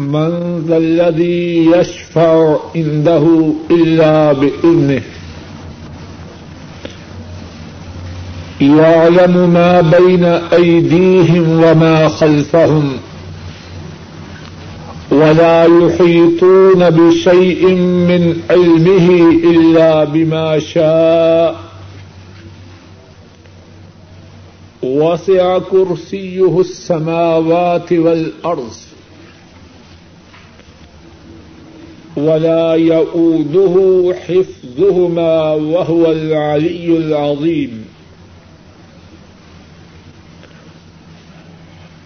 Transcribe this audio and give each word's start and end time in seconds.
من 0.00 0.64
ذا 0.68 0.76
الذي 0.76 1.66
يشفع 1.66 2.56
عنده 2.76 3.52
إلا 3.70 4.32
بإذنه. 4.32 5.02
يعلم 8.60 9.50
ما 9.50 9.80
بين 9.80 10.24
أيديهم 10.24 11.64
وما 11.64 12.08
خلفهم 12.08 12.92
ولا 15.10 15.64
يحيطون 15.64 16.90
بشيء 16.90 17.66
من 18.08 18.42
علمه 18.50 19.30
إلا 19.50 20.04
بما 20.04 20.58
شاء. 20.58 21.70
وسع 24.82 25.58
كرسيه 25.58 26.60
السماوات 26.60 27.92
والأرض. 27.92 28.72
ولا 32.20 32.74
يؤوده 32.74 34.14
حفظهما 34.26 35.50
وهو 35.52 36.06
العلي 36.10 36.96
العظيم. 36.96 37.82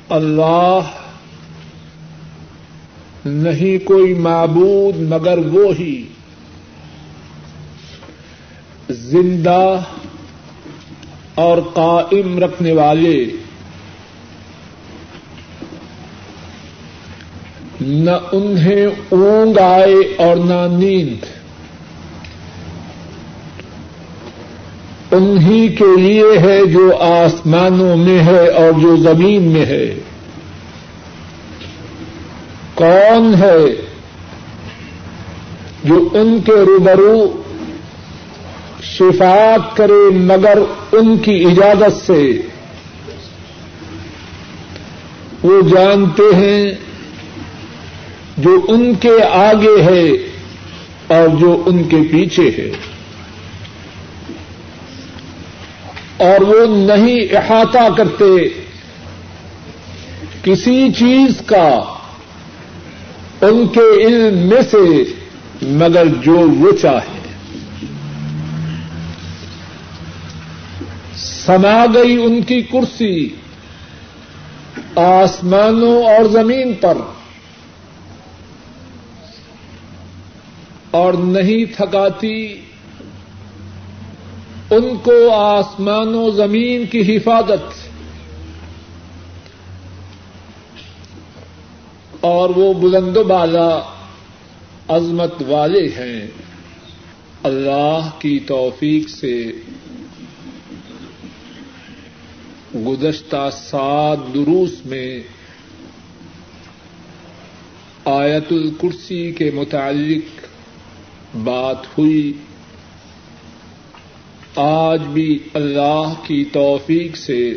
اللہ 0.08 0.80
نہیں 3.24 3.78
کوئی 3.84 4.14
معبود 4.14 5.00
مگر 5.00 5.38
وہی 5.38 6.04
زندہ 8.88 9.80
اور 11.34 11.58
قائم 11.74 12.38
رکھنے 12.38 12.72
والے 12.72 13.14
نہ 17.80 18.10
انہیں 18.32 18.86
اونگ 19.08 19.58
آئے 19.58 20.14
اور 20.16 20.36
نہ 20.36 20.76
نیند۔ 20.76 21.26
انہی 25.12 25.68
کے 25.68 26.00
لیے 26.00 26.38
ہے 26.38 26.66
جو 26.66 26.96
آسمانوں 27.00 27.96
میں 27.96 28.24
ہے 28.24 28.48
اور 28.48 28.72
جو 28.80 28.96
زمین 28.96 29.42
میں 29.42 29.66
ہے۔ 29.66 29.94
کون 32.74 33.34
ہے 33.38 33.86
جو 35.84 36.08
ان 36.12 36.40
کے 36.46 36.52
روبرو 36.52 37.42
شفاعت 38.82 39.76
کرے 39.76 40.10
مگر 40.10 40.58
ان 40.92 41.16
کی 41.16 41.44
اجازت 41.44 42.06
سے؟ 42.06 42.42
وہ 45.42 45.62
جانتے 45.62 46.36
ہیں 46.36 46.93
جو 48.38 48.64
ان 48.68 48.94
کے 48.94 49.24
آگے 49.32 49.82
ہے 49.82 50.10
اور 51.06 51.28
جو 51.28 51.62
ان 51.66 51.84
کے 51.84 51.96
پیچھے 52.12 52.50
ہے۔ 52.58 52.70
اور 56.16 56.40
وہ 56.40 56.76
نہیں 56.76 57.36
احاطہ 57.36 57.94
کرتے 57.96 58.48
کسی 60.42 60.92
چیز 60.92 61.46
کا 61.46 61.80
ان 63.40 63.68
کے 63.68 64.06
علم 64.06 64.38
میں 64.38 64.62
سے، 64.70 65.04
مگر 65.62 66.06
جو 66.06 66.38
وہ 66.38 66.72
چاہے۔ 66.82 67.20
سما 71.16 71.84
گئی 71.94 72.24
ان 72.24 72.42
کی 72.42 72.62
کرسی 72.62 73.28
آسمانوں 74.96 76.02
اور 76.02 76.24
زمین 76.24 76.74
پر۔ 76.74 76.98
اور 80.94 81.14
نہیں 81.14 81.64
تھکاتی، 81.76 82.60
ان 84.70 84.96
کو 85.02 85.32
آسمان 85.32 86.14
و 86.14 86.30
زمین 86.30 86.86
کی 86.86 87.16
حفاظت۔ 87.16 87.88
اور 92.20 92.50
وہ 92.50 92.74
بلند 92.74 93.16
و 93.16 93.24
بالا 93.24 93.80
عظمت 94.88 95.42
والے 95.48 95.88
ہیں۔ 95.88 96.26
اللہ 97.42 98.10
کی 98.18 98.38
توفیق 98.38 99.08
سے۔ 99.08 99.52
گزشتہ 102.74 103.48
سات 103.52 104.34
دروس 104.34 104.86
میں 104.86 105.22
آیت 108.04 108.44
الکرسی 108.50 109.32
کے 109.32 109.50
متعلق 109.54 110.33
بات 111.42 111.98
ہوئی۔ 111.98 112.32
آج 114.56 115.02
بھی 115.02 115.38
اللہ 115.54 116.12
کی 116.26 116.44
توفیق 116.44 117.16
سے 117.16 117.54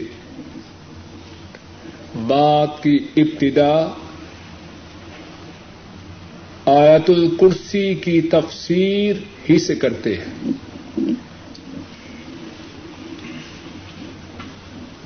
بات 2.15 2.83
کی 2.83 2.99
ابتدا 3.15 3.87
آیت 6.65 7.09
الکرسی 7.09 7.93
کی 7.95 8.21
تفسیر 8.21 9.15
ہی 9.49 9.59
سے 9.59 9.75
کرتے 9.75 10.15
ہیں۔ 10.15 10.51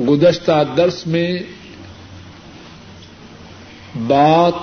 گزشتہ 0.04 0.64
درس 0.78 1.08
میں 1.08 1.40
بات 4.08 4.54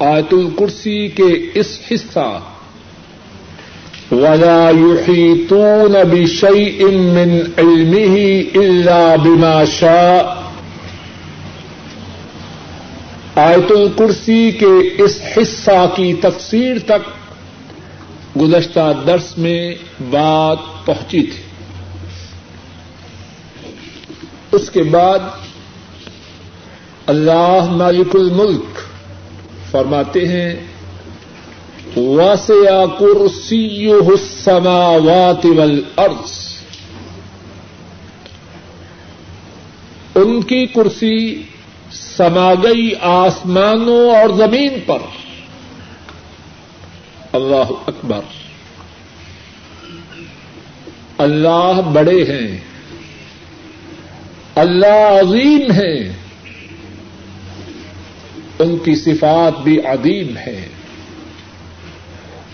آیت 0.00 0.32
الکرسی 0.32 1.08
کے 1.08 1.50
اس 1.54 1.78
حصہ۔ 1.90 2.40
ولا 4.10 4.70
يحيطون 4.70 5.94
بشيء 6.10 6.86
من 6.88 7.40
علمه 7.58 8.28
إلا 8.62 9.16
بما 9.16 9.64
شاء۔ 9.64 10.40
آیت 13.34 13.72
الکرسی 13.72 14.50
کے 14.50 15.02
اس 15.04 15.20
حصہ 15.36 15.92
کی 15.96 16.14
تفسیر 16.14 16.78
تک 16.86 17.20
گزشتہ 18.40 18.92
درس 19.06 19.38
میں 19.38 19.74
بات 20.10 20.86
پہنچی 20.86 21.22
تھی۔ 21.22 21.42
اس 24.52 24.70
کے 24.70 24.82
بعد 24.82 25.18
اللہ 27.06 27.66
مالک 27.70 28.16
الملک 28.16 28.89
فرماتے 29.70 30.28
ہیں 30.28 30.54
وسع 31.96 32.84
کرسی 32.98 33.90
السماوات 33.90 35.46
والارض 35.46 36.50
ان 40.14 40.42
کی 40.42 40.66
کرسی 40.66 41.42
سما 41.92 42.54
گئی 42.54 42.90
آسمانوں 43.00 44.10
اور 44.10 44.28
زمین 44.36 44.80
پر۔ 44.86 44.98
اللہ 47.32 47.70
اکبر۔ 47.86 48.20
اللہ 51.18 51.80
بڑے 51.92 52.24
ہیں۔ 52.24 52.58
اللہ 54.54 55.18
عظیم 55.20 55.70
ہیں۔ 55.70 56.29
ان 58.60 58.78
کی 58.78 58.94
صفات 58.94 59.60
بھی 59.60 59.80
عظیم 59.80 60.36
ہے 60.36 60.68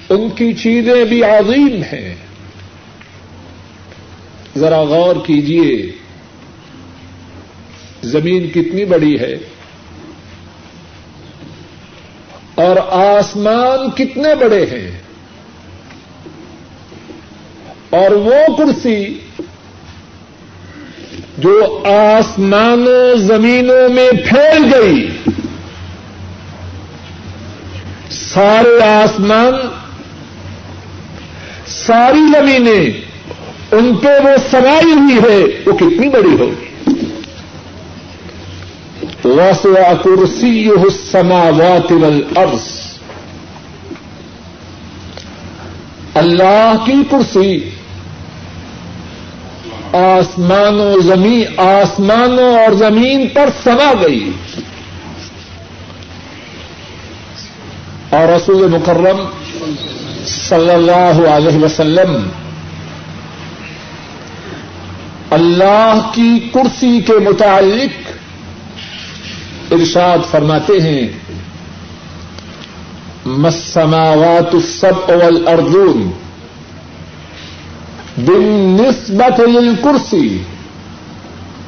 ان 0.08 0.30
کی 0.30 0.54
چیزیں 0.54 1.04
بھی 1.04 1.24
عظیم 1.24 1.82
ہیں۔ 1.92 2.14
ذرا 4.56 4.82
غور 4.82 5.16
کیجیے 5.26 5.92
زمین 8.02 8.48
کتنی 8.50 8.84
بڑی 8.84 9.20
ہے۔ 9.20 9.36
اور 12.54 12.76
آسمان 12.90 13.90
کتنے 13.90 14.34
بڑے 14.34 14.66
ہیں۔ 14.66 14.98
اور 17.90 18.10
وہ 18.10 18.56
کرسی 18.58 19.18
جو 21.38 21.82
آسمانوں 21.84 23.16
زمینوں 23.16 23.88
میں 23.88 24.10
پھیل 24.10 24.74
گئی۔ 24.74 25.08
سارے 28.36 28.84
آسمان، 28.84 29.54
ساری 31.66 32.20
زمینیں، 32.32 32.90
ان 33.72 33.96
پہ 33.96 34.08
وہ 34.24 34.34
سمائی 34.50 34.92
ہوئی 34.92 35.18
ہے 35.24 35.62
وہ 35.66 35.72
کتنی 35.72 36.08
بڑی 36.08 36.34
ہوگی 36.38 36.64
وسوا 39.24 39.92
کرسی 39.94 40.68
السماوات 40.68 41.92
والارض 41.92 42.68
اللہ 46.14 46.74
کی 46.86 47.02
کرسی 47.10 47.70
آسمان 49.92 50.80
و 50.80 51.00
زمین، 51.00 51.44
آسمانوں 51.56 52.52
اور 52.58 52.72
زمین 52.72 53.28
پر 53.34 53.48
سما 53.64 53.92
گئی۔ 54.02 54.32
اور 58.10 58.28
رسول 58.28 58.60
مکرم 58.74 59.18
صلی 60.26 60.70
اللہ 60.70 61.16
علیہ 61.30 61.56
وسلم 61.62 62.12
اللہ 65.36 66.10
کی 66.14 66.30
کرسی 66.54 67.00
کے 67.06 67.16
متعلق 67.28 67.94
ارشاد 69.72 70.20
فرماتے 70.30 70.80
ہیں 70.82 71.06
مسماوات 73.44 74.52
السبع 74.54 75.14
والارضون 75.14 76.12
بالنسبة 78.18 79.46
للكرسي 79.46 80.40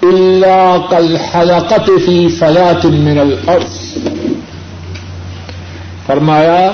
إلا 0.05 0.79
كالحلقة 0.91 1.99
في 1.99 2.29
فلاة 2.29 2.87
من 2.87 3.19
الأرض. 3.19 3.75
فرمایا، 6.08 6.70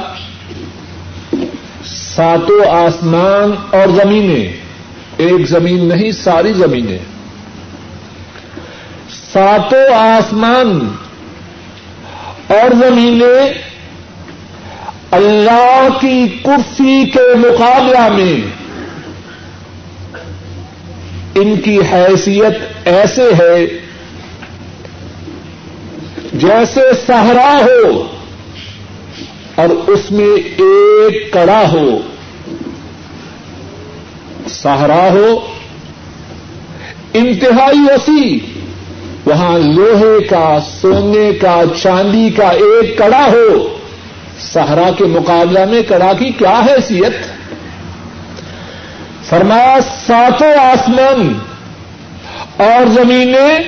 ساتوں 1.84 2.70
آسمان 2.70 3.76
اور 3.76 3.88
زمینیں، 3.88 4.52
ایک 5.16 5.48
زمین 5.48 5.88
نہیں، 5.88 6.12
ساری 6.12 6.52
زمینیں۔ 6.52 6.98
ساتوں 9.32 9.94
آسمان 9.94 10.92
اور 12.48 12.75
زمینیں 12.75 13.54
اللہ 15.10 15.88
کی 16.00 16.28
کرسی 16.44 17.10
کے 17.10 17.34
مقابلہ 17.36 18.08
میں۔ 18.08 18.40
ان 21.34 21.60
کی 21.60 21.78
حیثیت 21.92 22.86
ایسے 22.88 23.31
ہے 23.38 23.66
جیسے 26.32 26.81
سہرا 27.06 27.60
ہو۔ 27.64 28.13
اور 29.55 29.69
اس 29.69 30.11
میں 30.11 30.37
ایک 30.37 31.33
کڑا 31.33 31.62
ہو، 31.73 31.99
سہرا 34.49 35.09
ہو، 35.11 35.41
انتہائی 37.15 37.81
وسیع، 37.81 38.39
وہاں 39.27 39.59
لوہے 39.59 40.25
کا، 40.25 40.59
سونے 40.81 41.33
کا، 41.33 41.62
چاندی 41.83 42.31
کا 42.31 42.49
ایک 42.49 42.99
کڑا 42.99 43.27
ہو۔ 43.27 43.79
سہرا 44.41 44.91
کے 44.99 45.05
مقابلہ 45.05 45.65
میں 45.65 45.83
کڑا 45.83 46.12
کی 46.12 46.31
کیا 46.31 46.61
حیثیت؟ 46.61 47.12
فرمایا، 49.29 49.79
ساتوں 50.06 50.59
آسمان 50.59 51.39
اور 52.56 52.87
زمینیں 52.87 53.59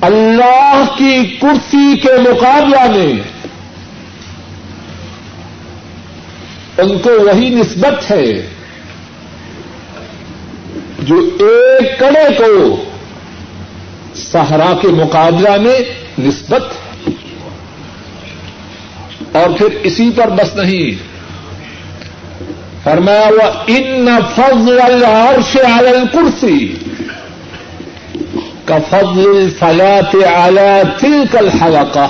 اللہ 0.00 0.82
کی 0.96 1.36
کرسی 1.40 1.96
کے 1.96 2.12
مقابلہ 2.30 2.90
میں 2.90 3.31
ان 6.82 6.98
کو 6.98 7.10
وہی 7.10 7.48
نسبت 7.48 8.10
ہے 8.10 8.46
جو 10.98 11.28
ایک 11.40 11.98
کڑے 11.98 12.34
کو 12.38 12.84
سہرا 14.14 14.72
کے 14.82 14.88
مقابلہ 14.88 15.56
میں 15.56 15.80
نسبت 16.20 16.62
ہے۔ 16.62 17.12
اور 19.32 19.50
پھر 19.58 19.66
اسی 19.82 20.10
پر 20.16 20.28
بس 20.28 20.56
نہیں۔ 20.56 21.12
فرمایا، 22.84 23.28
وہ 23.32 23.62
ان 23.66 24.08
فضل 24.34 24.80
العرش 24.80 25.56
على 25.56 25.88
الكرسی 25.88 26.74
کا 28.64 28.78
فضل 28.90 29.50
فلاط 29.58 30.16
على 30.34 30.82
تلك 31.00 31.36
الحلقہ۔ 31.36 32.08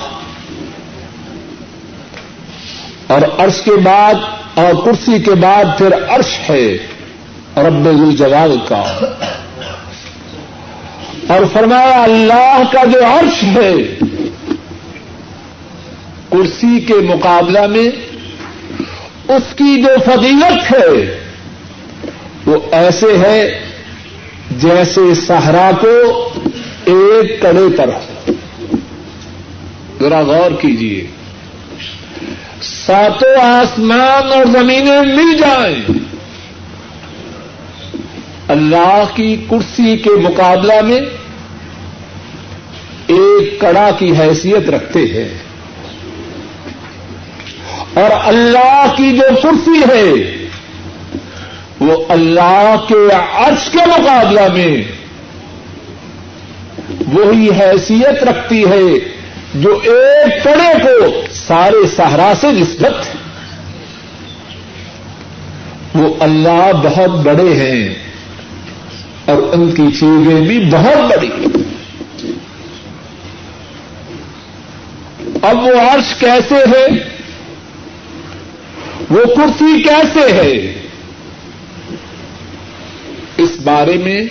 اور 3.06 3.22
عرش 3.38 3.62
کے 3.62 3.76
بعد 3.76 4.14
اور 4.54 4.84
کرسی 4.84 5.18
کے 5.18 5.30
بعد 5.30 5.64
پھر 5.78 5.94
عرش 6.08 6.50
ہے 6.50 6.74
رب 7.56 7.86
الجلال 7.86 8.56
کا۔ 8.68 9.00
اور 11.28 11.40
فرمایا 11.52 12.02
اللہ 12.02 12.62
کا 12.72 12.84
جو 12.84 12.98
عرش 13.04 13.42
ہے، 13.42 13.74
کرسی 16.30 16.80
کے 16.80 16.94
مقابلہ 16.94 17.66
میں 17.66 17.90
اس 19.28 19.54
کی 19.56 19.82
جو 19.82 19.88
فضیلت 20.06 20.72
ہے، 20.72 21.18
وہ 22.46 22.56
ایسے 22.72 23.18
ہے 23.18 23.60
جیسے 24.50 25.14
صحرا 25.26 25.70
کو 25.80 26.28
ایک 26.84 27.42
کڑے 27.42 27.76
پر 27.76 27.90
ذرا 30.00 30.20
غور 30.20 30.50
کیجیے 30.60 31.06
ساتوں 32.62 33.42
آسمان 33.42 34.32
اور 34.32 34.44
زمینیں 34.44 35.00
مل 35.00 35.36
جائیں۔ 35.36 35.92
اللہ 38.48 39.04
کی 39.14 39.36
کرسی 39.50 39.96
کے 39.96 40.10
مقابلہ 40.10 40.80
میں 40.80 41.00
ایک 43.06 43.60
کڑا 43.60 43.90
کی 43.98 44.12
حیثیت 44.18 44.70
رکھتے 44.70 44.98
ہیں۔ 44.98 45.28
اور 47.94 48.10
اللہ 48.24 48.86
کی 48.96 49.18
جو 49.18 49.40
کرسی 49.42 49.82
ہے، 49.90 50.36
وہ 51.80 52.04
اللہ 52.08 52.76
کے 52.88 53.14
عرش 53.32 53.70
کے 53.72 53.78
مقابلہ 53.78 54.52
میں 54.52 54.82
وہی 57.12 57.50
حیثیت 57.50 58.24
رکھتی 58.24 58.64
ہے۔ 58.64 59.21
جو 59.54 59.80
ایک 59.82 60.44
کڑے 60.44 60.82
کو 60.82 61.22
سارے 61.32 61.86
سہرا 61.86 62.32
سے 62.40 62.52
نسبت 62.52 63.16
وہ 65.94 66.14
اللہ 66.20 66.72
بہت 66.72 67.10
بڑے 67.10 67.54
ہیں 67.54 67.94
اور 69.26 69.42
ان 69.42 69.72
کی 69.72 69.90
چیزیں 69.90 70.40
بھی 70.40 70.60
بہت 70.70 70.96
بڑی۔ 70.96 71.30
اب 75.42 75.64
وہ 75.64 75.80
عرش 75.80 76.14
کیسے 76.18 76.54
ہے؟ 76.54 76.86
وہ 79.10 79.24
کرسی 79.36 79.82
کیسے 79.82 80.32
ہے؟ 80.32 80.82
اس 83.36 83.50
بارے 83.64 83.96
میں 83.96 84.24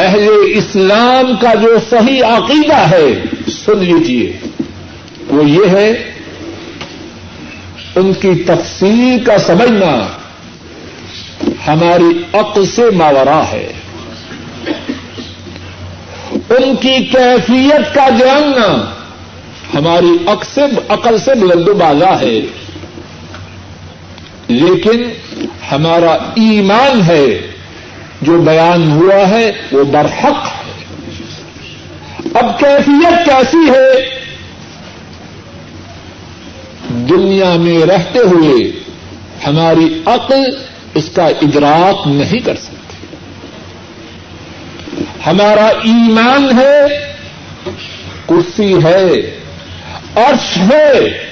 اہل 0.00 0.28
اسلام 0.46 1.36
کا 1.36 1.54
جو 1.54 1.76
صحیح 1.90 2.24
عقیدہ 2.24 2.76
ہے، 2.76 3.22
سن 3.64 3.78
لیجیے 3.78 4.32
وہ 5.28 5.50
یہ 5.50 5.70
ہے، 5.70 5.90
ان 7.96 8.12
کی 8.12 8.42
تفصیل 8.46 9.24
کا 9.24 9.38
سمجھنا 9.38 10.06
ہماری 11.66 12.22
عقل 12.32 12.66
سے 12.66 12.82
ماورا 12.90 13.42
ہے۔ 13.52 13.72
ان 16.30 16.76
کی 16.76 17.04
کیفیت 17.04 17.94
کا 17.94 18.08
جاننا 18.08 18.94
ہماری 19.74 20.24
عقل 20.88 21.18
سے 21.18 21.34
بلند 21.34 21.68
و 21.68 21.74
بالا 21.74 22.20
ہے۔ 22.20 22.40
لیکن 24.48 25.02
ہمارا 25.72 26.12
ایمان 26.12 27.02
ہے 27.06 27.49
جو 28.22 28.38
بیان 28.38 28.92
ہوا 28.92 29.28
ہے 29.28 29.52
وہ 29.72 29.84
برحق 29.84 30.46
ہے۔ 30.46 30.70
اب 32.34 32.58
کیفیت 32.58 33.26
کیسی 33.26 33.70
ہے؟ 33.70 34.20
دنیا 36.88 37.56
میں 37.56 37.86
رہتے 37.86 38.18
ہوئے 38.18 38.72
ہماری 39.46 40.02
عقل 40.06 40.42
اس 40.94 41.10
کا 41.14 41.26
ادراک 41.26 42.06
نہیں 42.06 42.38
کر 42.38 42.54
سکتی۔ 42.54 43.06
ہمارا 45.26 45.66
ایمان 45.66 46.58
ہے، 46.58 47.12
کرسی 48.28 48.76
ہے، 48.84 49.10
عرش 50.14 50.56
ہے۔ 50.56 51.29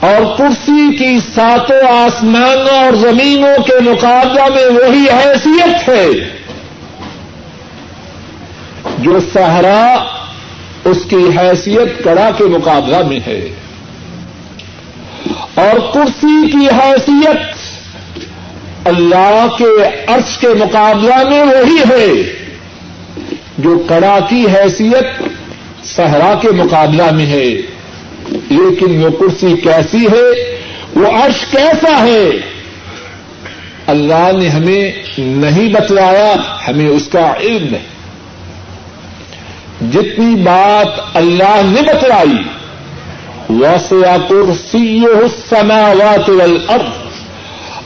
اور 0.00 0.36
کرسی 0.38 0.96
کی 0.96 1.18
ساتوں 1.34 1.88
آسمانوں 1.88 2.84
اور 2.84 2.92
زمینوں 2.92 3.62
کے 3.62 3.80
مقابلہ 3.80 4.42
میں 4.54 4.66
وہی 4.66 5.06
حیثیت 5.10 5.88
ہے 5.88 6.08
جو 8.98 9.18
سہرا 9.32 9.96
اس 10.84 10.98
کی 11.10 11.38
حیثیت 11.38 12.04
کڑا 12.04 12.30
کے 12.38 12.44
مقابلہ 12.44 13.08
میں 13.08 13.20
ہے۔ 13.26 13.48
اور 15.54 15.94
کرسی 15.94 16.50
کی 16.50 16.66
حیثیت 16.66 17.54
اللہ 18.84 19.46
کے 19.58 20.04
عرش 20.06 20.38
کے 20.38 20.48
مقابلہ 20.48 21.14
میں 21.28 21.42
وہی 21.42 21.82
ہے 21.90 22.34
جو 23.58 23.78
کڑا 23.88 24.18
کی 24.28 24.46
حیثیت 24.46 25.22
صحرا 25.84 26.34
کے 26.42 26.48
مقابلہ 26.48 27.10
میں 27.12 27.26
ہے۔ 27.26 27.73
لیکن 28.30 29.04
وہ 29.04 29.10
کرسی 29.10 29.56
کیسی 29.56 30.06
ہے؟ 30.06 30.28
وہ 30.94 31.06
عرش 31.06 31.44
کیسا 31.50 32.04
ہے؟ 32.06 32.28
اللہ 33.86 34.30
نے 34.38 34.48
ہمیں 34.48 34.92
نہیں 35.18 35.68
بتلایا، 35.68 36.34
ہمیں 36.68 36.88
اس 36.88 37.08
کا 37.08 37.32
علم 37.40 37.74
ہے۔ 37.74 37.82
جتنی 39.92 40.34
بات 40.34 41.00
اللہ 41.14 41.60
نے 41.64 41.82
بتلائی 41.82 42.42
وسیا 43.50 44.16
کرسی 44.28 45.04
السماوات 45.14 46.28
والارض، 46.28 47.22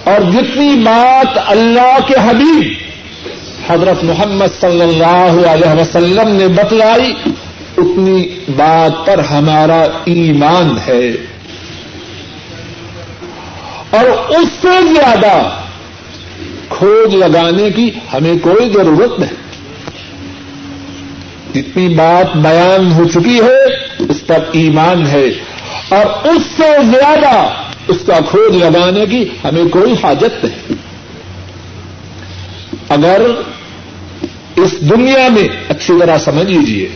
اور 0.05 0.31
جتنی 0.33 0.75
بات 0.85 1.39
اللہ 1.47 1.97
کے 2.07 2.15
حبیب 2.29 2.67
حضرت 3.69 4.05
محمد 4.05 4.61
صلی 4.61 4.81
اللہ 4.81 5.49
علیہ 5.49 5.81
وسلم 5.81 6.29
نے 6.37 6.49
بتلائی، 6.49 7.13
اتنی 7.77 8.23
بات 8.57 9.07
پر 9.07 9.19
ہمارا 9.19 9.83
ایمان 10.05 10.79
ہے۔ 10.87 11.09
اور 13.91 14.31
اس 14.31 14.49
سے 14.63 14.95
زیادہ 14.95 15.49
کھوج 16.69 17.15
لگانے 17.15 17.71
کی 17.71 17.91
ہمیں 18.13 18.39
کوئی 18.43 18.73
ضرورت 18.73 19.21
نہیں۔ 19.21 19.49
جتنی 21.55 21.89
بات 21.89 22.37
بیان 22.37 22.93
ہو 22.93 23.09
چکی 23.09 23.41
ہے، 23.41 23.65
اس 24.09 24.27
پر 24.27 24.39
ایمان 24.53 25.07
ہے۔ 25.07 25.25
اور 25.89 26.27
اس 26.27 26.43
سے 26.57 26.97
زیادہ 26.99 27.49
اس 27.89 27.97
کا 28.07 28.19
کھوج 28.31 28.57
لگانے 28.57 29.07
کی 29.07 29.25
ہمیں 29.45 29.69
کوئی 29.69 29.93
حاجت 30.03 30.45
نہیں۔ 30.45 30.73
اگر 32.89 33.21
اس 34.57 34.81
دنیا 34.81 35.29
میں 35.29 35.49
اچھی 35.69 35.95
طرح 36.01 36.19
سمجھ 36.19 36.47
لیجیے 36.47 36.89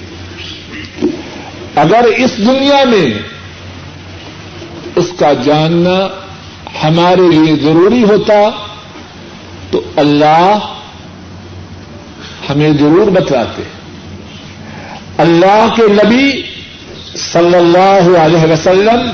اگر 1.76 2.04
اس 2.16 2.38
دنیا 2.38 2.84
میں 2.84 3.18
اس 4.96 5.10
کا 5.18 5.32
جاننا 5.32 6.08
ہمارے 6.84 7.36
لیے 7.36 7.56
ضروری 7.56 8.04
ہوتا 8.04 8.66
تو 9.70 9.80
اللہ 9.96 10.58
ہمیں 12.50 12.70
ضرور 12.70 13.10
بتلاتے۔ 13.10 13.62
اللہ 15.18 15.68
کے 15.76 15.82
نبی 15.82 16.42
صلی 17.16 17.54
اللہ 17.54 18.18
علیہ 18.18 18.52
وسلم 18.52 19.10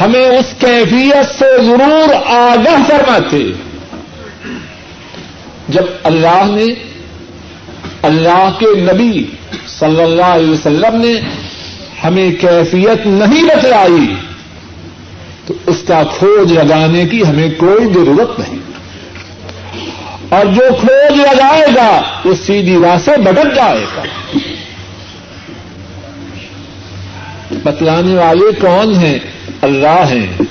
ہمیں 0.00 0.26
اس 0.26 0.54
کیفیت 0.58 1.38
سے 1.38 1.62
ضرور 1.66 2.14
آگاہ 2.26 2.88
فرماتے۔ 2.88 3.52
جب 5.68 5.84
اللہ 6.02 6.44
نے 6.44 6.74
اللہ 8.02 8.50
کے 8.58 8.80
نبی 8.80 9.26
صلی 9.78 10.02
اللہ 10.02 10.22
علیہ 10.22 10.50
وسلم 10.50 11.00
نے 11.00 11.20
ہمیں 12.04 12.30
کیفیت 12.30 13.06
نہیں 13.06 13.42
بتلائی 13.42 14.14
تو 15.46 15.54
اس 15.66 15.82
کا 15.86 16.02
کھوج 16.18 16.52
لگانے 16.52 17.04
کی 17.06 17.22
ہمیں 17.28 17.48
کوئی 17.58 17.84
ضرورت 17.92 18.38
نہیں۔ 18.38 18.58
اور 20.28 20.46
جو 20.46 20.62
کھوج 20.80 21.20
لگائے 21.20 21.66
گا 21.76 22.00
وہ 22.24 22.34
سیدھی 22.46 22.76
راہ 22.82 22.96
سے 23.04 23.10
بٹک 23.20 23.54
جائے 23.54 23.84
گا۔ 23.96 24.02
بتلانے 27.62 28.14
والے 28.14 28.60
کون 28.60 28.94
ہیں؟ 28.94 29.18
اللہ 29.62 30.04
ہیں۔ 30.10 30.42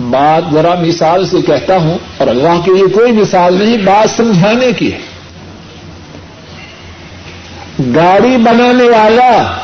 بات 0.00 0.42
ذرا 0.52 0.74
مثال 0.74 1.26
سے 1.26 1.36
کہتا 1.46 1.76
ہوں 1.76 1.98
اور 2.16 2.26
اللہ 2.26 2.60
کے 2.64 2.70
لیے 2.74 2.86
کوئی 2.86 3.12
مثال 3.12 3.54
نہیں، 3.54 3.76
بات 3.76 4.16
سمجھانے 4.16 4.72
کی 4.72 4.92
ہے۔ 4.92 4.98
گاڑی 7.78 8.36
بنانے 8.36 8.84
والا 8.84 9.58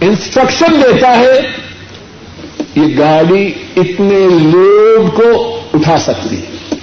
انسٹرکشن 0.00 0.82
دیتا 0.82 1.18
ہے 1.18 1.40
یہ 2.76 2.98
گاڑی 2.98 3.52
اتنے 3.76 4.18
لوگ 4.30 5.08
کو 5.08 5.60
اٹھا 5.74 5.98
سکتی 5.98 6.36
ہے۔ 6.36 6.76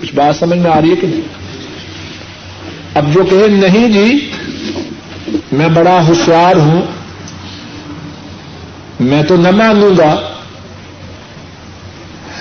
کچھ 0.00 0.14
بات 0.14 0.36
سمجھ 0.36 0.58
میں 0.58 0.70
آ 0.70 0.80
رہی 0.80 0.90
ہے 0.90 0.96
کہ 0.96 1.06
نہیں؟ 1.06 1.20
اب 2.94 3.14
جو 3.14 3.24
کہے 3.24 3.46
نہیں 3.48 3.88
جی 3.88 4.30
میں 5.52 5.68
بڑا 5.68 6.06
ہوشیار 6.08 6.56
ہوں، 6.56 6.82
میں 9.00 9.22
تو 9.22 9.36
نہ 9.36 9.50
مانوں 9.50 9.90
گا، 9.98 10.32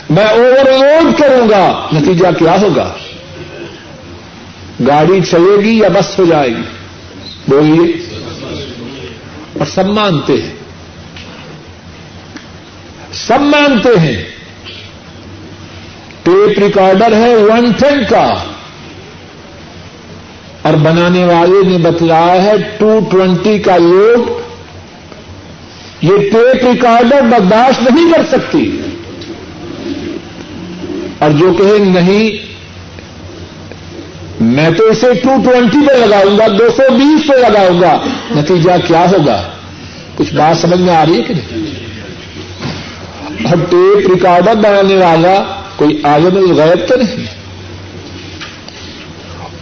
میں 0.10 0.26
اوور 0.26 0.66
لوڈ 0.66 1.20
کروں 1.20 1.50
گا، 1.50 1.88
نتیجہ 1.94 2.28
کیا 2.40 2.56
ہوگا؟ 2.62 2.94
گاڑی 4.88 5.22
چلے 5.32 5.64
گی 5.64 5.78
یا 5.78 5.88
بس 5.88 6.20
ہو 6.20 6.26
جائے 6.26 6.50
گی؟ 6.50 6.62
بولیے۔ 7.48 8.16
اور 9.58 9.66
سب 9.66 9.86
مانتے 9.86 10.34
ہیں۔ 10.34 10.54
سب 13.14 13.42
مانتے 13.42 14.00
ہیں۔ 14.00 14.24
ٹیپ 16.24 16.60
ریکارڈر 16.60 17.14
ہے 17.14 17.36
ون 17.36 17.72
ٹین 17.80 18.00
کا۔ 18.10 18.34
اور 20.62 20.74
بنانے 20.74 21.26
والے 21.26 21.70
نے 21.70 21.78
بتلایا 21.78 22.44
ہے 22.44 22.54
ٹو 22.78 23.00
ٹوینٹی 23.12 23.60
کا 23.60 23.78
لوڈ۔ 23.78 24.20
یہ 26.02 26.18
ٹیپ 26.18 26.66
ریکارڈر 26.66 27.22
برداشت 27.22 27.92
نہیں 27.92 28.14
کر 28.14 28.22
سکتی۔ 28.32 28.82
اور 31.20 31.30
جو 31.32 31.54
کہے 31.54 31.78
نہیں 31.80 32.49
میں 34.50 34.70
تو 34.70 34.86
اسے 34.86 35.14
ٹو 35.14 35.30
ٹوینٹی 35.46 35.78
پہ 35.88 36.06
لگاؤں 36.06 36.38
گا، 36.38 36.48
دو 36.48 36.70
سو 36.78 36.94
بیس 36.94 37.28
پہ 37.28 37.34
لگاؤں 37.34 37.82
گا۔ 37.82 38.00
نتیجہ 38.36 38.72
کیا 38.88 39.06
ہوگا؟ 39.12 39.50
کچھ 40.16 40.34
بات 40.34 40.58
سمجھ 40.58 40.80
میں 40.80 40.96
آ 40.96 41.06
رہی 41.06 41.18
ہے 41.18 41.22
کہ 41.22 41.34
نہیں؟ 41.34 41.90
اور 43.46 43.58
ٹیپ 43.70 44.10
ریکارڈر 44.14 44.56
بنانے 44.56 44.96
والا 44.96 45.62
کوئی 45.76 46.02
عالم 46.04 46.38
الغیب 46.38 46.88
تو 46.88 46.96
نہیں؟ 46.96 47.26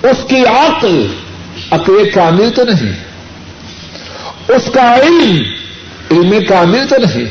اس 0.04 0.18
کی 0.28 0.46
عقل 0.46 1.08
عقل 1.72 2.10
کامل 2.14 2.50
تو 2.50 2.64
نہیں؟ 2.64 2.94
اس 4.48 4.72
کا 4.74 4.96
علم 4.96 5.42
علم 6.12 6.46
کامل 6.50 6.88
تو 6.90 6.96
نہیں؟ 6.98 7.26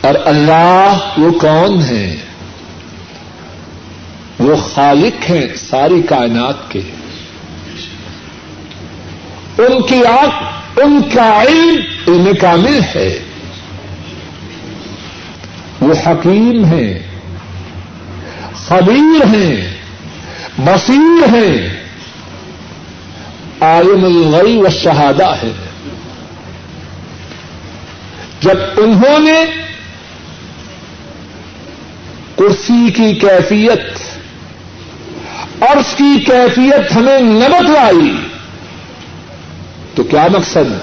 اور 0.00 0.14
اللہ 0.24 0.98
وہ 1.16 1.30
کون 1.30 1.82
ہے؟ 1.82 2.16
وہ 4.46 4.56
خالق 4.56 5.30
ہیں 5.30 5.46
ساری 5.56 6.02
کائنات 6.02 6.70
کے۔ 6.70 6.80
ان 9.58 9.82
کی 9.82 10.06
آنکھ، 10.06 10.34
ان 10.80 11.00
کا 11.14 11.42
علم 11.42 11.76
علم 12.08 12.28
کامل 12.40 12.80
ہے۔ 12.94 13.18
وہ 15.80 15.94
حکیم 16.06 16.64
ہیں، 16.64 16.98
خبیر 18.54 19.24
ہیں، 19.36 19.76
بصیر 20.58 21.34
ہیں۔ 21.34 21.84
عالم 23.60 24.04
الغی 24.04 24.56
و 24.56 24.68
شہادہ 24.68 25.34
ہے۔ 25.42 25.52
جب 28.40 28.56
انہوں 28.76 29.18
نے 29.18 29.44
کرسی 32.36 32.90
کی 32.90 33.14
کیفیت 33.14 34.05
عرش 35.60 35.96
کی 35.96 36.24
کیفیت 36.26 36.96
ہمیں 36.96 37.20
نہ 37.20 37.44
بتلائی 37.44 38.16
تو 39.94 40.02
کیا 40.02 40.26
مقصد؟ 40.32 40.78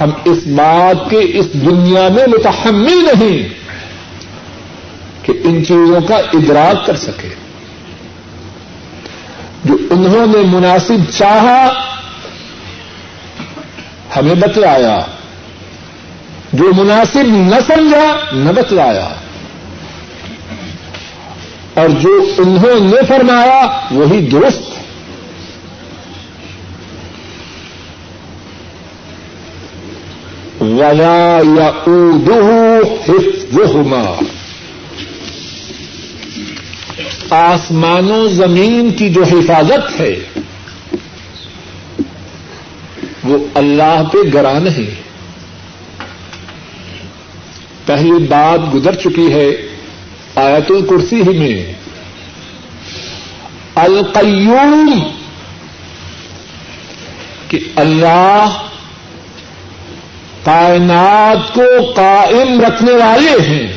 ہم 0.00 0.10
اس 0.24 0.38
بات 0.46 1.10
کے 1.10 1.16
اس 1.16 1.52
دنیا 1.52 2.08
میں 2.08 2.26
متحمل 2.26 3.04
نہیں 3.04 3.48
کہ 5.22 5.32
ان 5.44 5.64
چیزوں 5.64 6.00
کا 6.00 6.16
ادراک 6.16 6.86
کر 6.86 6.96
سکے۔ 6.96 7.28
جو 9.64 9.76
انہوں 9.90 10.26
نے 10.26 10.38
مناسب 10.46 11.10
چاہا، 11.18 11.68
ہمیں 14.16 14.34
بتلایا۔ 14.34 14.98
جو 16.52 16.64
مناسب 16.74 17.22
نہ 17.24 17.56
سمجھا، 17.66 18.16
نہ 18.32 18.52
بتلایا۔ 18.52 19.08
اور 21.80 21.88
جو 21.88 22.34
انہوں 22.38 22.80
نے 22.80 23.06
فرمایا 23.08 23.80
وہی 23.90 24.20
درست 24.20 24.62
ولا 30.60 31.40
یا 31.56 31.70
اردو 31.86 32.50
آسمان 37.30 38.10
و 38.10 38.28
زمین 38.28 38.90
کی 38.90 39.08
جو 39.08 39.22
حفاظت 39.22 40.00
ہے، 40.00 40.16
وہ 43.24 43.38
اللہ 43.54 44.02
پہ 44.12 44.18
گرا 44.34 44.58
نہیں۔ 44.58 45.00
پہلی 47.86 48.26
بات 48.26 48.74
گزر 48.74 48.94
چکی 48.94 49.32
ہے۔ 49.32 49.69
آیت 50.40 50.70
الکرسی 50.70 51.16
ہی 51.16 51.38
میں 51.38 51.72
القیوم 53.74 55.02
کہ 57.48 57.58
اللہ 57.76 58.62
کائنات 60.44 61.54
کو 61.54 61.92
قائم 61.96 62.60
رکھنے 62.60 62.92
والے 62.92 63.48
ہیں۔ 63.48 63.72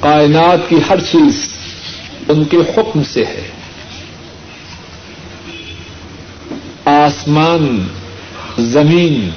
کائنات 0.00 0.68
کی 0.68 0.76
ہر 0.90 1.00
چیز 1.00 1.48
ان 2.28 2.44
کے 2.44 2.56
حکم 2.56 3.02
سے 3.02 3.24
ہے۔ 3.24 3.50
آسمان، 6.84 7.88
زمین 8.58 9.30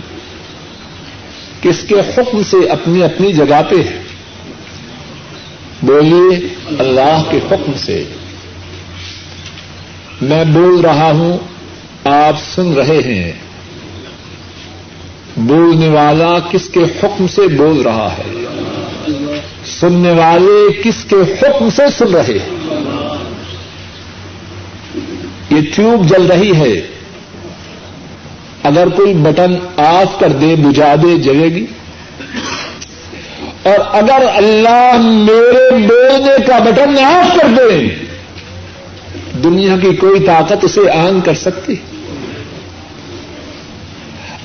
کس 1.61 1.83
کے 1.87 1.95
حکم 1.95 2.43
سے 2.43 2.69
اپنی 2.69 3.03
اپنی 3.03 3.33
جگہ 3.33 3.61
پہ 3.69 3.75
ہے؟ 3.75 4.02
بولیے 5.83 6.47
اللہ 6.79 7.23
کے 7.31 7.37
حکم 7.37 7.71
سے۔ 7.77 8.03
میں 10.21 10.43
بول 10.45 10.79
رہا 10.79 11.11
ہوں، 11.11 11.37
آپ 12.03 12.33
سن 12.55 12.73
رہے 12.73 13.01
ہیں۔ 13.05 13.31
بولنے 15.37 15.87
والا 15.87 16.39
کس 16.39 16.69
کے 16.69 16.79
حکم 16.79 17.27
سے 17.27 17.41
بول 17.47 17.81
رہا 17.81 18.15
ہے؟ 18.17 18.45
سننے 19.65 20.11
والے 20.11 20.81
کس 20.83 21.05
کے 21.09 21.15
حکم 21.15 21.69
سے 21.69 21.83
سن 21.97 22.07
رہے 22.07 22.33
ہیں؟ 22.33 22.49
یہ 25.49 25.61
ٹیوب 25.75 26.09
جل 26.09 26.27
رہی 26.27 26.55
ہے۔ 26.55 26.87
اگر 28.63 28.87
کوئی 28.87 29.13
بٹن 29.13 29.55
آف 29.77 30.19
کر 30.19 30.29
دے 30.29 30.55
بجا 30.55 30.95
دے، 30.95 31.17
جلے 31.17 31.55
گی۔ 31.55 31.65
اور 33.63 33.79
اگر 33.91 34.25
اللہ 34.35 34.91
میرے 34.97 35.87
بولنے 35.87 36.45
کا 36.47 36.59
بٹن 36.59 37.03
آف 37.03 37.37
کر 37.37 37.47
دے، 37.57 37.87
دنیا 39.43 39.77
کی 39.77 39.95
کوئی 39.95 40.19
طاقت 40.19 40.57
اسے 40.61 40.91
آن 40.91 41.21
کر 41.21 41.33
سکتی۔ 41.33 41.75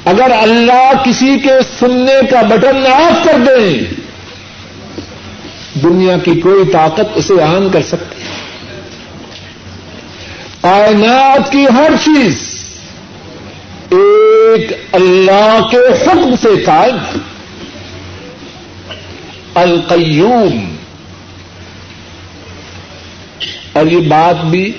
اگر 0.05 0.31
اللہ 0.41 0.93
کسی 1.05 1.39
کے 1.39 1.53
سننے 1.79 2.27
کا 2.31 2.43
بٹن 2.43 2.87
آف 2.87 3.25
کر 3.25 3.39
دیں 3.47 3.81
دنیا 5.83 6.19
کی 6.19 6.41
کوئی 6.41 6.73
طاقت 6.73 7.05
اسے 7.15 7.43
آن 7.43 7.69
کر 7.73 7.83
سکتی۔ 7.83 8.23
کائنات 10.61 11.53
کی 11.53 11.67
ہر 11.67 11.91
چیز 12.05 12.35
ایک 13.91 14.73
اللہ 14.93 15.59
کے 15.71 15.77
حکم 15.77 16.35
سے 16.43 16.63
قائم۔ 16.65 16.97
ہے 16.97 17.38
القیوم۔ 19.61 20.77
اور 23.73 23.87
یہ 23.87 24.09
بات 24.09 24.45
بھی 24.45 24.73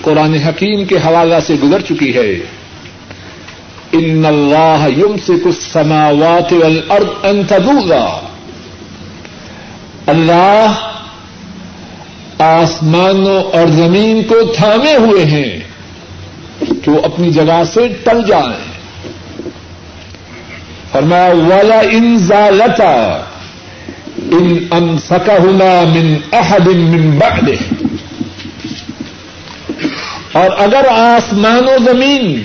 قرآن 0.00 0.34
حکیم 0.34 0.84
کے 0.84 0.96
حوالہ 0.96 1.34
سے 1.46 1.54
گزر 1.54 1.80
چکی 1.80 2.14
ہے۔ 2.14 2.30
ان 3.92 4.26
اللہ 4.26 4.86
یم 4.88 5.16
سے 5.26 5.32
کچھ 5.44 5.72
سماوات 5.72 6.50
تدوگا 7.48 8.20
اللہ 10.06 10.90
آسمانوں 12.38 13.42
اور 13.42 13.66
زمین 13.66 14.22
کو 14.22 14.52
تھامے 14.56 14.96
ہوئے 14.96 15.24
ہیں 15.24 15.60
کہ 16.84 16.90
وہ 16.90 17.00
اپنی 17.04 17.30
جگہ 17.30 17.62
سے 17.74 17.88
ٹل 18.04 18.20
جائیں۔ 18.26 18.72
فرمایا 20.92 21.34
والا 21.34 21.80
ان 21.80 22.18
زالتا۔ 22.18 23.24
ان 24.34 24.46
ان 24.70 24.96
سکا 24.98 25.38
من 25.94 26.14
احد 26.32 26.66
من 26.66 27.18
بعد 27.18 27.48
اور 30.32 30.50
اگر 30.58 30.86
آسمان 30.90 31.68
و 31.68 31.76
زمین 31.84 32.44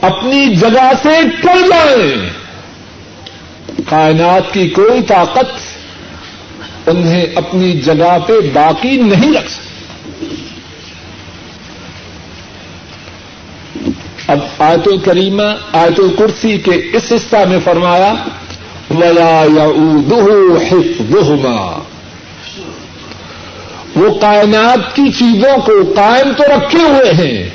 اپنی 0.00 0.54
جگہ 0.54 0.90
سے 1.02 1.14
ٹل 1.42 1.64
جائیں، 1.70 2.28
کائنات 3.88 4.52
کی 4.52 4.68
کوئی 4.68 5.02
طاقت 5.02 6.88
انہیں 6.88 7.26
اپنی 7.34 7.72
جگہ 7.80 8.16
پہ 8.26 8.32
باقی 8.52 8.96
نہیں 8.96 9.32
رکھ 9.32 9.50
سکتی۔ 9.50 9.64
اب 14.26 14.38
آیت 14.58 14.88
الکریمہ، 14.88 15.42
آیت 15.72 16.00
الکرسی 16.00 16.56
کے 16.58 16.80
اس 16.92 17.12
حصہ 17.12 17.44
میں 17.48 17.58
فرمایا 17.64 18.12
ولا 18.90 19.44
حفظهما۔ 20.70 21.78
وہ 23.96 24.14
کائنات 24.20 24.96
کی 24.96 25.12
چیزوں 25.12 25.58
کو 25.58 25.92
قائم 25.96 26.32
تو 26.32 26.44
رکھے 26.44 26.82
ہوئے 26.82 27.12
ہیں۔ 27.12 27.50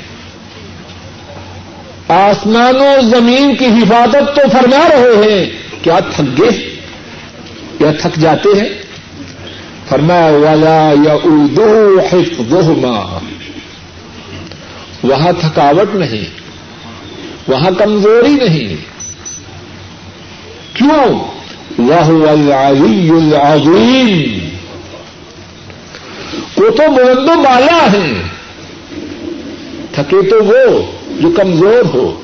آسمان 2.08 2.76
و 2.76 2.94
زمین 3.10 3.56
کی 3.56 3.66
حفاظت 3.66 4.36
تو 4.36 4.42
فرما 4.52 4.88
رہے 4.88 5.32
ہیں۔ 5.32 5.50
کیا 5.82 6.00
تھک 6.00 6.40
گئے؟ 6.40 6.76
یا 7.80 7.92
تھک 7.92 8.20
جاتے 8.20 8.48
ہیں؟ 8.60 8.68
فرمایا 9.88 10.32
والا 10.32 10.92
یا 11.04 11.12
اردو 11.12 11.98
حفظهما۔ 12.12 13.18
وہاں 15.02 15.32
تھکاوٹ 15.40 15.94
نہیں، 15.94 16.24
وہاں 17.50 17.70
کمزوری 17.78 18.34
نہیں۔ 18.34 18.91
کیوں؟ 20.74 21.18
وہ 21.78 22.28
العلی 22.28 23.10
العظیم 23.10 24.48
وہ 26.56 26.70
تو 26.70 26.90
بلند 26.92 27.28
و 27.28 27.42
بالا 27.42 27.92
ہیں۔ 27.92 28.22
تھکے 29.92 30.30
تو 30.30 30.44
وہ 30.44 30.92
جو 31.20 31.30
کمزور 31.30 31.84
ہو۔ 31.94 32.22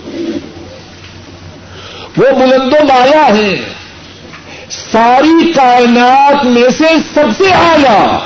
وہ 2.16 2.30
بلند 2.30 2.72
و 2.72 2.86
بالا 2.86 3.34
ہیں۔ 3.34 3.56
ساری 4.70 5.52
کائنات 5.52 6.44
میں 6.44 6.70
سے 6.78 6.84
سب 7.14 7.26
سے 7.38 7.52
اعلی۔ 7.52 8.16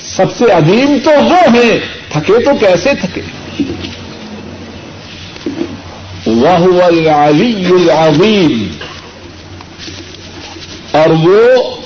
سب 0.00 0.36
سے 0.38 0.44
عظیم 0.44 0.98
تو 1.04 1.10
وہ 1.10 1.54
ہیں۔ 1.54 1.78
تھکے 2.12 2.44
تو 2.44 2.50
کیسے 2.60 2.90
تھکے؟ 3.00 3.20
وہ 6.26 6.82
العلی 6.82 7.66
العظیم 7.66 8.68
اور 10.92 11.08
وہ 11.08 11.76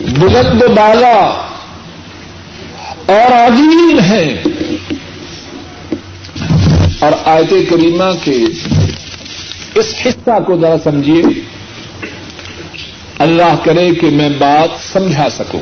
بلند 0.00 0.62
بالا 0.62 1.46
اور 3.06 3.32
عظیم 3.32 3.98
ہیں۔ 3.98 4.36
اور 6.98 7.12
آیت 7.24 7.50
کریمہ 7.50 8.24
کے 8.24 8.44
اس 9.74 9.94
حصہ 10.06 10.38
کو 10.46 10.60
ذرا 10.60 10.74
سمجھیے۔ 10.84 11.22
اللہ 13.18 13.56
کرے 13.64 13.94
کہ 13.94 14.10
میں 14.10 14.28
بات 14.28 14.68
سمجھا 14.92 15.30
سکوں۔ 15.30 15.60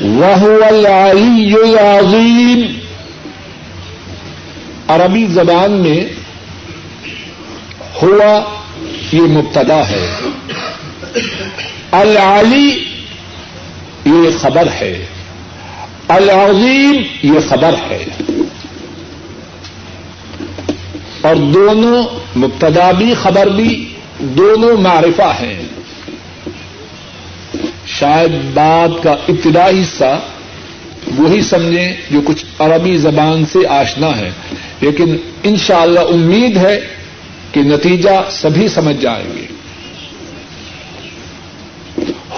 وہ 0.00 0.64
العلی 0.64 1.54
العظیم 1.54 2.78
عربی 4.88 5.26
زبان 5.26 5.72
میں 5.72 6.04
ہوا، 8.02 8.62
یہ 9.12 9.20
مبتدا 9.20 9.88
ہے۔ 9.88 10.20
العلی 11.92 12.84
یہ 14.04 14.38
خبر 14.40 14.68
ہے۔ 14.80 15.06
العظیم، 16.08 17.02
یہ 17.22 17.40
خبر 17.48 17.74
ہے۔ 17.90 18.04
اور 21.22 21.36
دونوں 21.36 22.02
مبتدا 22.38 22.90
بھی 22.90 23.14
خبر 23.14 23.46
بھی، 23.46 23.94
دونوں 24.18 24.76
معرفہ 24.76 25.32
ہیں۔ 25.40 25.62
شاید 27.86 28.30
بات 28.54 29.02
کا 29.02 29.10
ابتدائی 29.10 29.80
حصہ 29.80 30.20
وہی 31.18 31.42
سمجھیں 31.42 31.92
جو 32.10 32.20
کچھ 32.20 32.44
عربی 32.58 32.96
زبان 32.96 33.44
سے 33.46 33.66
آشنا 33.68 34.16
ہے۔ 34.16 34.30
لیکن 34.80 35.16
انشاءاللہ 35.42 36.00
امید 36.00 36.56
ہے 36.56 36.80
کہ 37.52 37.60
نتیجہ 37.60 38.30
سبھی 38.30 38.68
سمجھ 38.68 38.96
جائیں 38.96 39.26
گے۔ 39.36 39.46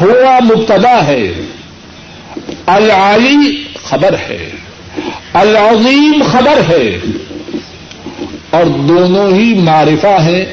ہوا 0.01 0.39
مبتدا 0.45 1.07
ہے۔ 1.07 1.33
العلی 2.67 3.65
خبر 3.83 4.15
ہے۔ 4.29 4.51
العظیم 5.33 6.23
خبر 6.33 6.61
ہے۔ 6.69 6.99
اور 8.51 8.65
دونوں 8.65 9.33
ہی 9.33 9.55
معرفہ 9.55 10.23
ہیں۔ 10.23 10.45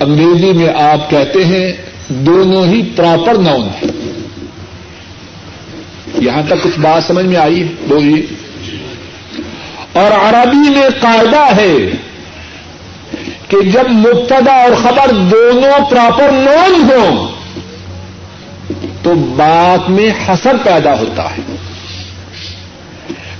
انگریزی 0.00 0.52
میں 0.52 0.68
آپ 0.82 1.10
کہتے 1.10 1.44
ہیں 1.44 1.72
دونوں 2.08 2.66
ہی 2.66 2.90
پراپر 2.96 3.34
ناؤن 3.34 3.68
ہیں۔ 3.68 3.90
یہاں 6.14 6.42
تک 6.46 6.62
کچھ 6.62 6.80
بات 6.80 7.04
سمجھ 7.04 7.26
میں 7.26 7.36
آئی 7.36 7.64
بولیے۔ 7.88 8.26
اور 9.92 10.10
عربی 10.10 10.70
میں 10.70 10.88
قاعدہ 11.00 11.56
ہے۔ 11.56 12.07
کہ 13.48 13.60
جب 13.60 13.90
مبتدا 13.90 14.52
اور 14.52 14.72
خبر 14.82 15.10
دونوں 15.12 15.90
پراپر 15.90 16.30
نون 16.30 16.90
ہوں، 16.90 17.28
تو 19.02 19.14
بات 19.14 19.90
میں 19.90 20.10
حسر 20.28 20.56
پیدا 20.64 20.98
ہوتا 20.98 21.30
ہے۔ 21.30 21.56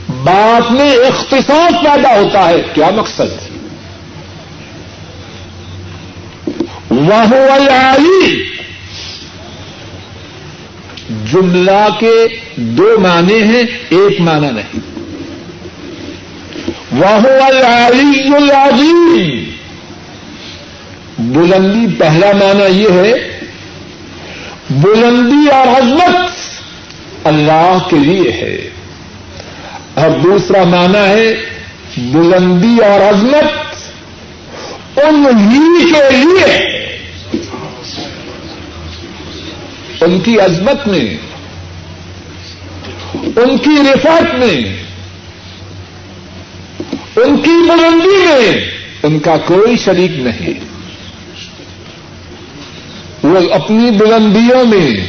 بات 0.09 0.73
میں 0.73 0.97
اختصاص 0.97 1.73
پیدا 1.85 2.21
ہوتا 2.21 2.49
ہے۔ 2.49 2.63
کیا 2.75 2.91
مقصد؟ 2.91 3.49
وہ 6.91 7.37
علی 7.53 8.45
جملہ 11.33 11.89
کے 12.01 12.27
دو 12.57 12.97
معنی 13.01 13.43
ہیں، 13.43 13.63
ایک 13.89 14.21
معنی 14.21 14.51
نہیں۔ 14.51 14.81
وہ 16.93 17.45
العلی 17.45 18.35
العظیم 18.35 19.58
بلندی 21.19 21.95
پہلا 21.99 22.33
معنی 22.33 22.83
یہ 22.83 22.89
ہے، 22.91 23.41
بلندی 24.71 25.51
اور 25.51 25.67
عظمت 25.67 26.31
اللہ 27.27 27.79
کے 27.91 27.97
لیے 27.97 28.33
ہے۔ 28.33 28.71
اور 29.95 30.11
دوسرا 30.11 30.65
معنی 30.65 30.99
ہے، 30.99 31.35
بلندی 31.97 32.85
اور 32.85 33.01
عظمت 33.01 33.79
ان 34.99 35.27
ہی 35.51 35.93
کے 35.93 36.17
لیے۔ 36.17 36.79
ان 40.01 40.21
کی 40.21 40.41
عظمت 40.41 40.89
میں، 40.89 41.17
ان 43.15 43.59
کی 43.59 43.77
رفت 43.95 44.35
میں، 44.35 44.77
ان 47.17 47.37
کی 47.37 47.51
بلندی 47.51 48.17
میں 48.17 48.65
ان 49.03 49.19
کا 49.19 49.37
کوئی 49.37 49.77
شریک 49.77 50.11
نہیں۔ 50.11 50.68
وہ 53.23 53.53
اپنی 53.53 53.91
بلندیوں 53.91 54.65
میں، 54.65 55.07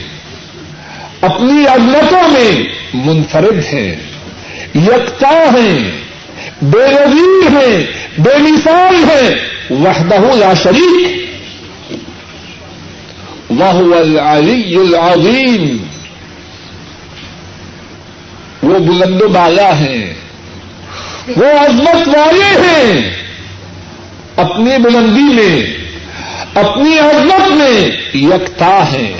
اپنی 1.22 1.68
عظمتوں 1.68 2.30
میں 2.30 2.64
منفرد 2.94 3.74
ہیں، 3.74 3.96
یکتا 4.76 5.30
ہیں، 5.30 5.92
بے 6.62 6.88
نظیر 6.88 7.50
ہیں، 7.58 7.86
بے 8.18 8.38
مثال 8.38 8.96
ہیں، 8.96 9.30
وحدہ 9.74 10.36
لا 10.36 10.54
شریک۔ 10.54 11.26
وہ 13.50 13.96
العلی 13.96 14.76
العظیم۔ 14.76 15.78
وہ 18.64 18.80
بلند 18.80 19.22
و 19.22 19.28
بالا 19.28 19.80
ہیں، 19.80 20.14
وہ 21.36 21.46
عظمت 21.46 22.08
والے 22.08 22.60
ہیں۔ 22.60 23.12
اپنی 24.36 24.78
بلندی 24.84 25.34
میں 25.34 25.79
اپنی 26.54 27.00
عظمت 27.00 27.52
میں 27.52 27.92
یکتا 28.18 28.92
ہیں 28.92 29.14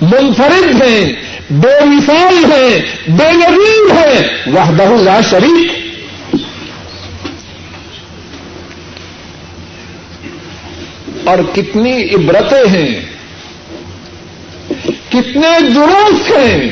منفرد 0.00 0.82
ہیں 0.82 1.12
بے 1.50 1.84
مثال 1.84 2.52
ہیں 2.52 2.80
بے 3.06 3.32
نظیر 3.32 3.92
ہیں 3.92 4.28
وحدہ 4.46 4.82
لا 4.82 5.20
شریک۔ 5.30 5.72
اور 11.24 11.38
کتنی 11.54 12.14
عبرتیں 12.14 12.70
ہیں، 12.70 13.00
کتنے 15.08 15.60
دروس 15.74 16.30
ہیں، 16.30 16.70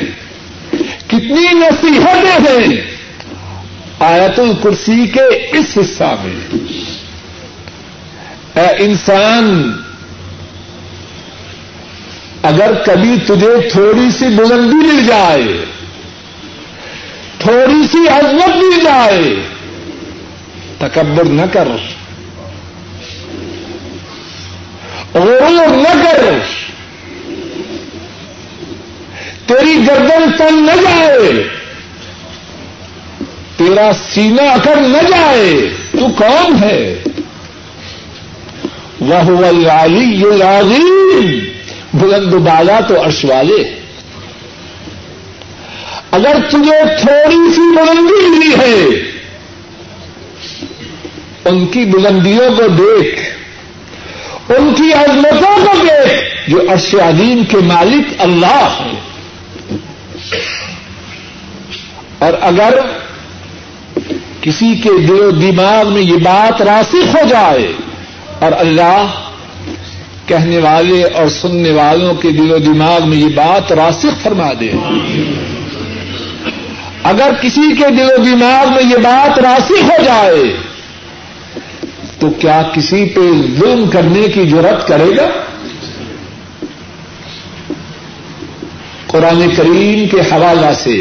کتنی 1.07 1.53
نصیحتیں 1.53 2.51
ہیں 2.51 2.81
آیت 3.99 4.39
الکرسی 4.39 5.07
کے 5.07 5.57
اس 5.57 5.77
حصہ 5.81 6.15
میں۔ 6.23 6.57
اے 8.55 8.83
انسان 8.83 9.71
اگر 12.43 12.73
کبھی 12.85 13.15
تجھے 13.25 13.69
تھوڑی 13.69 14.11
سی 14.11 14.25
بلندی 14.25 14.75
مل 14.75 15.05
جائے، 15.07 15.65
تھوڑی 17.37 17.87
سی 17.91 18.07
عظمت 18.07 18.55
مل 18.55 18.83
جائے، 18.83 19.35
تکبر 20.77 21.25
نہ 21.25 21.41
کر۔ 21.53 21.67
غرور 25.13 25.77
نہ 25.77 26.03
کر۔ 26.03 26.37
تیری 29.47 29.87
گردن 29.87 30.31
تن 30.37 30.65
نہ 30.65 30.81
جائے۔ 30.81 31.47
تیرا 33.57 33.91
سینہ 34.13 34.41
اکڑ 34.41 34.75
نہ 34.75 35.09
جائے۔ 35.09 35.73
تو 35.91 36.07
کون 36.17 36.63
ہے؟ 36.63 37.03
وہ 38.99 39.45
العلی 39.45 40.23
العظیم۔ 40.23 41.50
بلند 41.93 42.33
بالا 42.33 42.79
تو 42.79 43.05
عرش 43.05 43.25
والے۔ 43.25 43.79
اگر 46.11 46.35
تجھے 46.49 47.01
تھوڑی 47.01 47.53
سی 47.55 47.75
بلندی 47.75 48.29
ملی 48.29 48.55
ہے، 48.59 48.83
ان 51.45 51.65
کی 51.65 51.85
بلندیوں 51.85 52.55
کو 52.55 52.67
دیکھ، 52.67 53.19
ان 54.51 54.73
کی 54.77 54.93
عظمتوں 54.93 55.65
کو 55.65 55.71
دیکھ، 55.81 56.49
جو 56.49 56.61
عرش 56.71 56.95
عظیم 56.95 57.43
کے 57.43 57.57
مالک 57.57 58.13
اللہ 58.19 58.77
ہیں۔ 58.79 58.99
اور 62.19 62.33
اگر 62.41 62.79
کسی 64.41 64.75
کے 64.75 64.89
دل 65.07 65.21
و 65.21 65.31
دماغ 65.31 65.93
میں 65.93 66.01
یہ 66.01 66.17
بات 66.17 66.61
راسخ 66.61 67.15
ہو 67.15 67.27
جائے 67.29 67.73
اور 68.39 68.51
اللہ 68.57 69.07
کہنے 70.31 70.57
والے 70.57 71.03
اور 71.03 71.27
سننے 71.27 71.71
والوں 71.71 72.13
کے 72.13 72.31
دل 72.31 72.51
و 72.51 72.57
دماغ 72.57 73.09
میں 73.09 73.17
یہ 73.17 73.35
بات 73.35 73.71
راسخ 73.71 74.21
فرما 74.23 74.51
دے۔ 74.59 74.71
اگر 77.03 77.31
کسی 77.41 77.69
کے 77.77 77.89
دل 77.89 78.11
و 78.17 78.23
دماغ 78.23 78.73
میں 78.73 78.83
یہ 78.83 78.97
بات 79.03 79.39
راسخ 79.39 79.83
ہو 79.83 80.03
جائے، 80.03 80.43
تو 82.19 82.29
کیا 82.29 82.61
کسی 82.73 83.05
پہ 83.05 83.21
ظلم 83.59 83.89
کرنے 83.89 84.27
کی 84.27 84.49
ضرورت 84.49 84.87
کرے 84.87 85.09
گا؟ 85.17 85.27
قرآن 89.07 89.41
کریم 89.55 90.07
کے 90.07 90.19
حوالہ 90.31 90.73
سے 90.83 90.95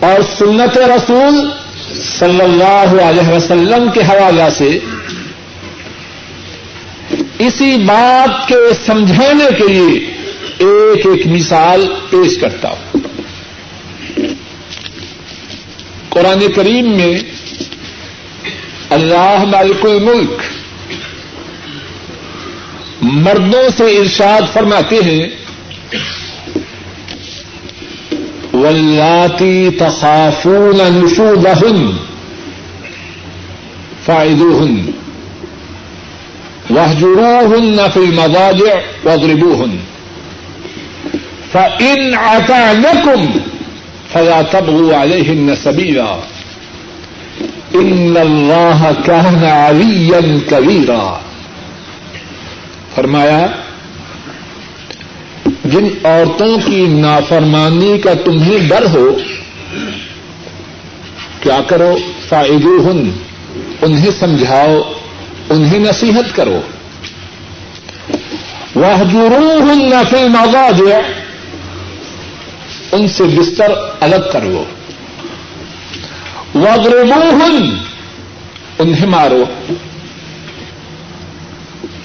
اور 0.00 0.20
سنت 0.38 0.78
رسول 0.78 1.38
صلی 2.18 2.40
اللہ 2.40 3.00
علیہ 3.02 3.28
وسلم 3.28 3.90
کے 3.94 4.00
حوالہ 4.00 4.48
سے 4.58 4.78
اسی 7.46 7.76
بات 7.76 8.48
کے 8.48 8.74
سمجھانے 8.86 9.44
کے 9.58 9.68
لیے 9.68 10.14
ایک 10.58 11.06
ایک 11.06 11.26
مثال 11.26 11.86
پیش 12.10 12.38
کرتا 12.38 12.68
ہوں۔ 12.68 12.98
قرآن 16.08 16.52
کریم 16.56 16.96
میں 16.96 17.18
اللہ 18.90 19.44
مالک 19.52 19.86
الملک 19.86 20.42
مردوں 23.02 23.68
سے 23.76 23.84
ارشاد 23.84 24.40
فرماتے 24.52 24.96
ہیں 24.96 25.28
ولاتی 28.52 29.70
تخافون 29.78 30.76
نشوزہن 30.76 31.96
فائدوہن 34.04 34.99
واہجروہن 36.74 37.78
فی 37.94 38.00
المضاجع 38.00 38.74
واضربوہن 39.04 39.76
فإن 41.52 42.14
عتعنکم 42.14 43.38
فلا 44.12 44.40
تبغوا 44.50 45.02
علیہن 45.02 45.54
سبیلا 45.62 46.20
ان 47.72 48.16
اللہ 48.20 48.90
کان 49.06 49.44
علیا 49.44 50.20
کبیرا 50.48 51.18
فرمایا، 52.94 53.46
جن 55.64 55.88
عورتوں 56.04 56.56
کی 56.66 56.86
نافرمانی 56.86 57.98
کا 57.98 58.14
تمہیں 58.14 58.58
ڈر 58.68 58.86
ہو، 58.94 59.16
کیا 61.40 61.60
کرو؟ 61.66 61.96
فائدو 62.28 62.76
ہن 62.86 63.10
انہیں 63.82 64.10
سمجھاؤ۔ 64.20 64.99
انہیں 65.50 65.78
نصیحت 65.78 66.36
کرو۔ 66.36 66.60
وہ 68.74 69.04
جرو 69.12 69.58
ہن 69.58 69.90
نفل 69.90 70.28
موضا 70.28 70.68
ان 72.92 73.08
سے 73.08 73.24
بستر 73.24 73.72
الگ 74.00 74.30
کرو 74.32 74.64
وغربو 76.54 77.30
ہن 77.30 77.76
انہیں 78.78 79.06
مارو۔ 79.06 79.44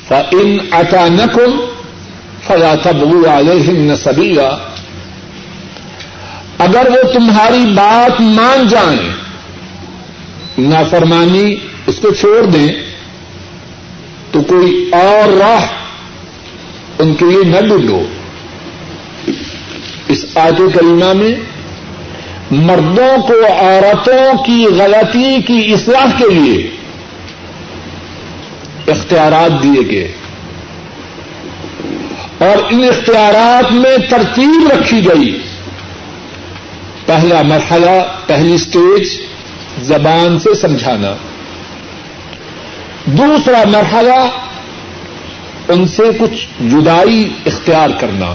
ان 0.09 0.57
اچانک 0.71 1.39
فلا 2.47 2.75
تبغوا 2.75 3.39
علیہن 3.39 3.95
سبیلا 3.95 4.49
اگر 6.57 6.89
وہ 6.89 7.13
تمہاری 7.13 7.65
بات 7.73 8.21
مان 8.21 8.67
جائیں، 8.67 9.09
نافرمانی 10.57 11.55
اس 11.87 11.99
کو 12.01 12.13
چھوڑ 12.13 12.45
دیں 12.45 12.84
تو 14.35 14.41
کوئی 14.41 14.89
اور 14.91 15.31
راہ 15.37 15.65
ان 16.99 17.13
کے 17.13 17.25
لیے 17.25 17.43
نہ 17.43 17.67
ڈھونڈو 17.67 18.05
اس 20.07 20.25
آیت 20.35 20.57
کریمہ 20.57 21.13
میں 21.13 21.35
مردوں 22.51 23.21
کو 23.21 23.45
عورتوں 23.45 24.43
کی 24.43 24.65
غلطی 24.65 25.41
کی 25.41 25.73
اصلاح 25.73 26.05
کے 26.17 26.29
لیے 26.33 26.69
اختیارات 28.87 29.63
دیے 29.63 29.91
گئے۔ 29.91 30.11
اور 32.37 32.63
ان 32.69 32.83
اختیارات 32.83 33.71
میں 33.71 33.97
ترتیب 34.09 34.71
رکھی 34.71 35.05
گئی۔ 35.05 35.39
پہلا 37.05 37.41
مرحلہ، 37.41 38.17
پہلی 38.25 38.53
اسٹیج 38.53 39.07
زبان 39.81 40.39
سے 40.39 40.53
سمجھانا۔ 40.53 41.15
دوسرا 43.05 43.63
مرحلہ 43.65 44.29
ان 45.67 45.87
سے 45.87 46.03
کچھ 46.19 46.47
جدائی 46.61 47.29
اختیار 47.45 47.89
کرنا، 47.99 48.33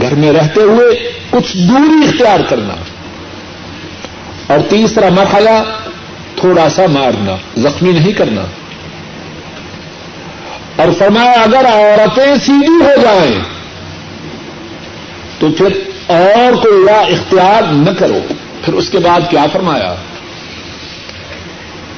گھر 0.00 0.14
میں 0.14 0.32
رہتے 0.32 0.60
ہوئے 0.60 1.12
کچھ 1.30 1.56
دوری 1.56 2.08
اختیار 2.08 2.40
کرنا۔ 2.48 2.74
اور 4.46 4.58
تیسرا 4.70 5.08
مرحلہ، 5.08 5.80
تھوڑا 6.36 6.68
سا 6.68 6.82
مارنا، 6.86 7.36
زخمی 7.56 7.92
نہیں 7.92 8.12
کرنا۔ 8.12 8.42
اور 10.76 10.88
فرمایا، 10.98 11.32
اگر 11.32 11.66
عورتیں 11.66 12.34
سیدھی 12.46 12.84
ہو 12.84 13.02
جائیں، 13.02 13.40
تو 15.38 15.50
پھر 15.50 15.68
اور 16.06 16.56
کوئی 16.56 17.12
اختیار 17.12 17.62
نہ 17.72 17.90
کرو۔ 17.98 18.18
پھر 18.64 18.74
اس 18.74 18.90
کے 18.90 18.98
بعد 18.98 19.20
کیا 19.30 19.44
فرمایا؟ 19.52 19.94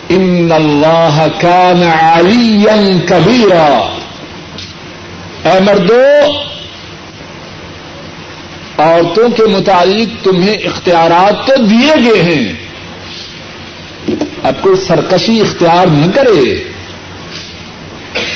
ان 0.09 0.53
اللہ 0.53 1.27
کان 1.41 1.83
علی 1.83 2.67
کبیرا 3.09 3.97
اے 5.45 5.61
مردو، 5.61 6.03
عورتوں 8.79 9.29
کے 9.29 9.43
متعلق 9.43 10.25
تمہیں 10.25 10.55
اختیارات 10.55 11.47
تو 11.47 11.53
دیے 11.63 11.95
گئے 12.05 12.23
ہیں۔ 12.23 12.53
اب 14.43 14.55
کوئی 14.61 14.77
سرکشی 14.77 15.41
اختیار 15.41 15.87
نہ 15.87 16.07
کرے 16.15 16.65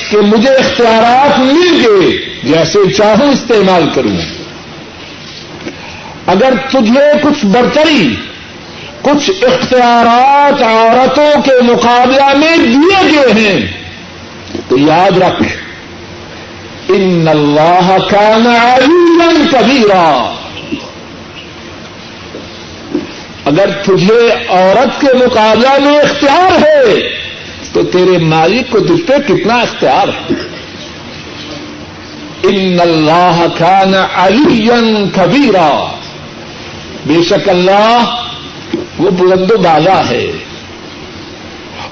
کہ 0.09 0.17
مجھے 0.17 0.49
اختیارات 0.49 1.39
مل 1.39 1.85
گئے 1.85 2.17
جیسے 2.43 2.91
چاہوں 2.91 3.31
استعمال 3.31 3.89
کروں۔ 3.93 4.17
اگر 6.27 6.53
تجھے 6.69 7.11
کچھ 7.23 7.45
برتری 7.45 8.15
کچھ 9.03 9.31
اختیارات 9.41 10.63
عورتوں 10.63 11.41
کے 11.41 11.61
مقابلہ 11.61 12.37
میں 12.37 12.57
دیے 12.57 13.11
گئے 13.11 13.33
ہیں۔ 13.33 13.83
تو 14.69 14.77
یاد 14.77 15.17
رکھ۔ 15.17 15.43
ان 16.89 17.27
اللہ 17.27 17.97
کا 18.09 18.37
نعلم 18.37 19.45
کبیرا۔ 19.51 20.35
اگر 23.45 23.69
تجھے 23.83 24.31
عورت 24.49 25.01
کے 25.01 25.13
مقابلہ 25.13 25.89
میں 25.89 25.99
اختیار 25.99 26.61
ہے، 26.61 27.09
تو 27.73 27.83
تیرے 27.83 28.17
مالک 28.17 28.71
کو 28.71 28.79
تجھ 28.79 29.01
پہ 29.01 29.13
کتنا 29.27 29.55
اختیار 29.55 30.07
ہے۔ 30.07 30.33
ان 32.43 32.79
اللہ 32.79 33.45
کا 33.57 33.81
علی 34.13 34.69
کبیرا۔ 35.15 35.85
بے 37.05 37.23
شک 37.23 37.49
اللہ 37.49 38.23
وہ 38.97 39.09
بلند 39.11 39.51
و 39.51 39.57
بالا 39.57 40.09
ہے۔ 40.09 40.31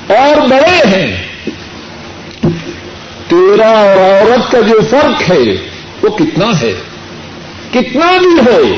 اور 0.07 0.47
بڑے 0.47 0.97
ہیں۔ 0.97 1.27
تیرا 3.27 3.69
اور 3.69 3.97
عورت 3.97 4.51
کا 4.51 4.59
جو 4.59 4.79
فرق 4.89 5.31
ہے، 5.31 5.69
وہ 6.01 6.09
کتنا 6.09 6.61
ہے؟ 6.61 6.73
کتنا 7.71 8.11
بھی 8.17 8.39
ہو۔ 8.39 8.73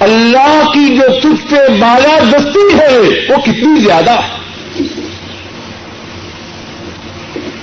اللہ 0.00 0.70
کی 0.74 0.96
جو 0.96 1.20
تجھ 1.20 1.50
پہ 1.50 1.56
بالا 1.80 2.18
دستی 2.32 2.78
ہے، 2.78 2.98
وہ 2.98 3.36
کتنی 3.36 3.80
زیادہ۔ 3.80 4.20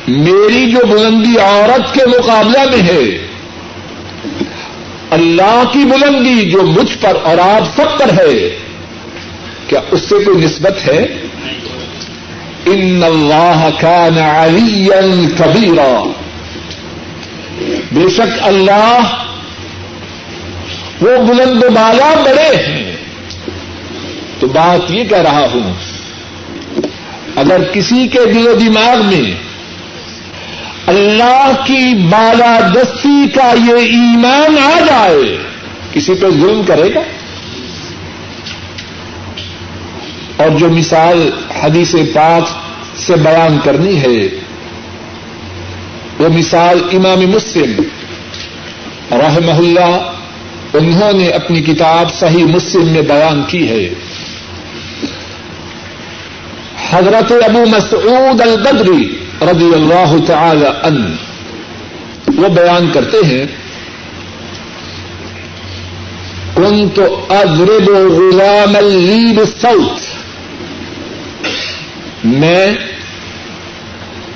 میری 0.07 0.71
جو 0.71 0.85
بلندی 0.85 1.39
عورت 1.39 1.93
کے 1.93 2.05
مقابلہ 2.05 2.59
میں 2.59 2.87
ہے، 2.87 3.27
اللہ 5.09 5.63
کی 5.73 5.79
بلندی 5.79 6.51
جو 6.51 6.61
مجھ 6.61 6.97
پر 7.01 7.17
اور 7.23 7.37
آپ 7.37 7.81
سب 7.81 7.99
پر 7.99 8.09
ہے 8.19 8.66
کیا 9.67 9.80
اس 9.91 10.01
سے 10.01 10.15
کوئی 10.25 10.45
نسبت 10.45 10.88
ہے؟ 10.88 11.03
ان 12.65 13.03
اللہ 13.03 13.69
کان 13.80 14.17
علی 14.17 14.88
کبیرا 15.38 16.12
بے 17.91 18.10
شک 18.10 18.39
اللہ 18.41 18.99
وہ 21.01 21.17
بلند 21.17 21.63
و 21.63 21.69
بالا 21.69 22.13
بڑے 22.25 22.56
ہیں۔ 22.56 22.95
تو 24.39 24.47
بات 24.47 24.91
یہ 24.91 25.03
کہہ 25.03 25.17
رہا 25.17 25.45
ہوں، 25.53 25.73
اگر 27.36 27.63
کسی 27.63 28.08
کے 28.08 28.19
دل 28.34 28.47
و 28.47 28.53
دماغ 28.53 29.06
میں 29.06 29.32
اللہ 30.88 31.51
کی 31.65 31.95
بالا 32.12 32.60
دستی 32.75 33.27
کا 33.36 33.53
یہ 33.67 33.75
ایمان 33.75 34.58
آ 34.58 34.80
جائے، 34.80 35.38
کسی 35.93 36.13
پہ 36.13 36.30
ظلم 36.30 36.62
کرے 36.67 36.93
گا؟ 36.93 37.01
اور 40.38 40.50
جو 40.50 40.69
مثال 40.69 41.30
حدیث 41.63 41.95
پاک 42.13 42.43
سے 43.00 43.15
بیان 43.15 43.58
کرنی 43.63 44.02
ہے، 44.02 44.28
وہ 46.19 46.30
مثال 46.30 46.82
امام 46.93 47.19
مسلم 47.19 47.82
رحمہ 49.12 49.58
اللہ، 49.58 50.12
انہوں 50.73 51.13
نے 51.13 51.30
اپنی 51.30 51.62
کتاب 51.62 52.13
صحیح 52.13 52.45
مسلم 52.45 52.88
میں 52.88 53.02
بیان 53.02 53.43
کی 53.47 53.69
ہے۔ 53.69 53.89
حضرت 56.89 57.32
ابو 57.32 57.63
مسعود 57.69 58.41
البدری 58.41 59.15
رضی 59.41 59.73
اللہ 59.73 60.15
تعالی 60.28 60.65
ان 60.65 61.15
وہ 62.38 62.47
بیان 62.47 62.91
کرتے 62.93 63.17
ہیں 63.26 63.45
کن 66.56 66.89
تو 66.89 67.26
ادرب 67.30 67.89
غلام 67.89 68.76
الصوت 68.76 70.06
میں 72.23 72.65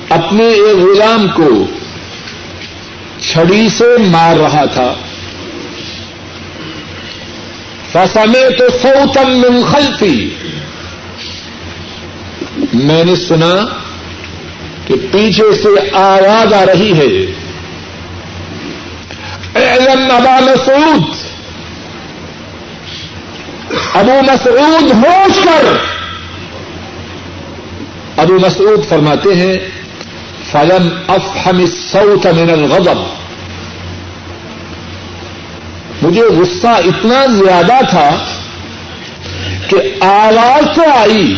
اپنے 0.09 0.45
ایک 0.45 0.75
غلام 0.77 1.27
کو 1.27 1.65
چھڑی 3.19 3.69
سے 3.69 3.97
مار 3.97 4.35
رہا 4.35 4.65
تھا۔ 4.65 4.93
فسمے 7.91 8.49
تو 8.55 8.69
سوتم 8.81 9.31
من 9.31 9.61
خلفی 9.71 10.29
میں 12.73 13.03
نے 13.03 13.15
سنا 13.15 13.65
کہ 14.87 14.93
پیچھے 15.11 15.55
سے 15.63 15.95
آواز 15.95 16.53
آ 16.53 16.65
رہی 16.65 16.93
ہے۔ 16.97 17.31
اعلم 19.55 20.11
ابا 20.11 20.39
مسعود۔ 20.39 21.03
ابو 23.93 24.21
مسعود 24.21 24.91
ہوش 24.91 25.45
کر۔ 25.45 25.90
ابو 28.21 28.33
مسعود 28.33 28.89
فرماتے 28.89 29.35
ہیں، 29.35 29.57
فلم 30.51 30.89
افہم 31.07 31.57
الصوت 31.57 32.25
من 32.25 32.49
الغضب۔ 32.49 33.21
مجھے 36.01 36.21
غصہ 36.21 36.67
اتنا 36.67 37.25
زیادہ 37.25 37.77
تھا 37.89 38.09
کہ 39.67 40.03
آواز 40.03 40.75
تو 40.75 40.81
آئی، 40.95 41.35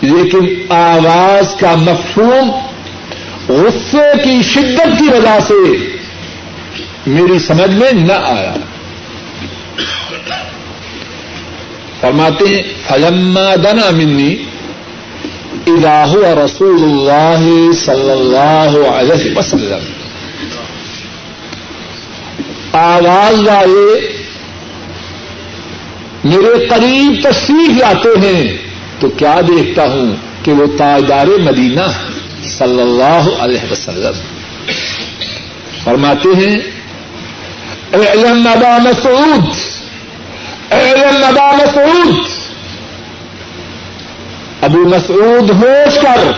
لیکن 0.00 0.72
آواز 0.72 1.54
کا 1.60 1.74
مفہوم 1.74 2.50
غصے 3.48 4.22
کی 4.24 4.42
شدت 4.42 4.98
کی 4.98 5.08
وجہ 5.08 5.38
سے 5.48 5.76
میری 7.06 7.38
سمجھ 7.38 7.70
میں 7.70 7.92
نہ 7.92 8.12
آیا۔ 8.12 8.54
فرماتے 12.00 12.48
ہیں، 12.48 12.62
فلما 12.88 13.54
دنا 13.54 13.90
منی 13.90 14.36
الہ 15.52 16.28
رسول 16.44 16.82
اللہ 16.82 17.72
صلی 17.72 18.10
اللہ 18.10 18.88
علیہ 18.88 19.38
وسلم. 19.38 19.84
آواز 22.72 23.48
والے 23.48 24.08
میرے 26.24 26.66
قریب 26.66 27.20
تشریف 27.22 27.70
لاتے 27.78 28.26
ہیں 28.26 28.56
تو 29.00 29.08
کیا 29.08 29.40
دیکھتا 29.40 29.84
ہوں 29.92 30.14
کہ 30.42 30.52
وہ 30.52 30.66
تاجدار 30.78 31.26
مدینہ 31.26 31.86
صلی 32.44 32.82
اللہ 32.82 33.28
علیہ 33.38 33.72
وسلم. 33.72 34.20
فرماتے 35.84 36.28
ہیں 36.40 36.56
اعلم 37.92 38.46
ابا 38.46 38.78
مسعود 38.78 39.48
اعلم 40.70 41.24
ابا 41.24 41.50
مسعود 41.56 42.31
ابو 44.62 44.78
مسعود 44.78 45.50
ہوش 45.50 45.98
کر۔ 45.98 46.32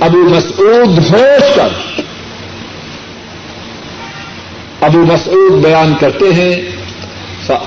ابو 0.00 0.18
مسعود 0.18 0.98
ہوش 0.98 1.54
کر۔ 1.54 1.68
ابو 4.80 4.98
مسعود 4.98 5.64
بیان 5.64 5.94
کرتے 6.00 6.34
ہیں 6.34 6.76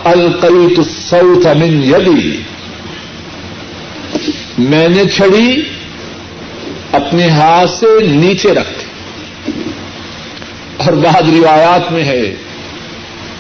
القیت 0.04 1.48
من 1.48 1.84
یدی 1.84 2.41
میں 4.58 4.88
نے 4.89 5.06
چھڑی، 5.06 5.62
اپنے 6.91 7.30
ہاتھ 7.30 7.69
سے 7.69 8.06
نیچے 8.06 8.54
رکھ 8.54 8.84
اور 10.78 10.93
بعد 10.93 11.22
روایات 11.22 11.91
میں 11.91 12.04
ہے 12.04 12.36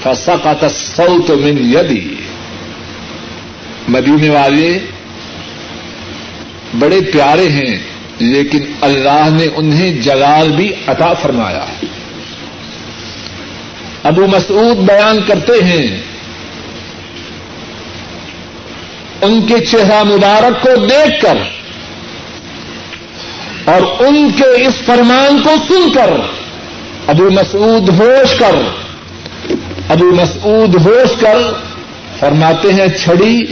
فسقط 0.03 0.63
الصوت 0.63 1.29
من 1.29 1.57
یدی 1.57 2.15
مدینے 3.87 4.29
والے 4.29 4.79
بڑے 6.73 6.99
پیارے 7.01 7.47
ہیں، 7.49 7.77
لیکن 8.19 8.63
اللہ 8.81 9.27
نے 9.31 9.45
انہیں 9.55 10.01
جلال 10.01 10.51
بھی 10.51 10.71
عطا 10.87 11.13
فرمایا 11.13 11.63
ہے۔ 11.67 11.87
ابو 14.03 14.27
مسعود 14.27 14.77
بیان 14.77 15.21
کرتے 15.27 15.53
ہیں، 15.63 15.87
ان 19.21 19.41
کے 19.47 19.59
چہرہ 19.65 20.03
مبارک 20.03 20.61
کو 20.61 20.75
دیکھ 20.85 21.21
کر 21.21 21.37
اور 23.65 23.81
ان 23.99 24.29
کے 24.37 24.49
اس 24.65 24.81
فرمان 24.85 25.41
کو 25.43 25.55
سن 25.67 25.89
کر 25.91 26.13
ابو 27.07 27.29
مسعود 27.29 27.89
ہوش 27.89 28.35
کر، 28.39 28.55
ابو 29.89 30.11
مسعود 30.15 30.75
ہوش 30.85 31.19
کر 31.19 31.37
فرماتے 32.19 32.73
ہیں، 32.73 32.87
چھڑی 32.97 33.45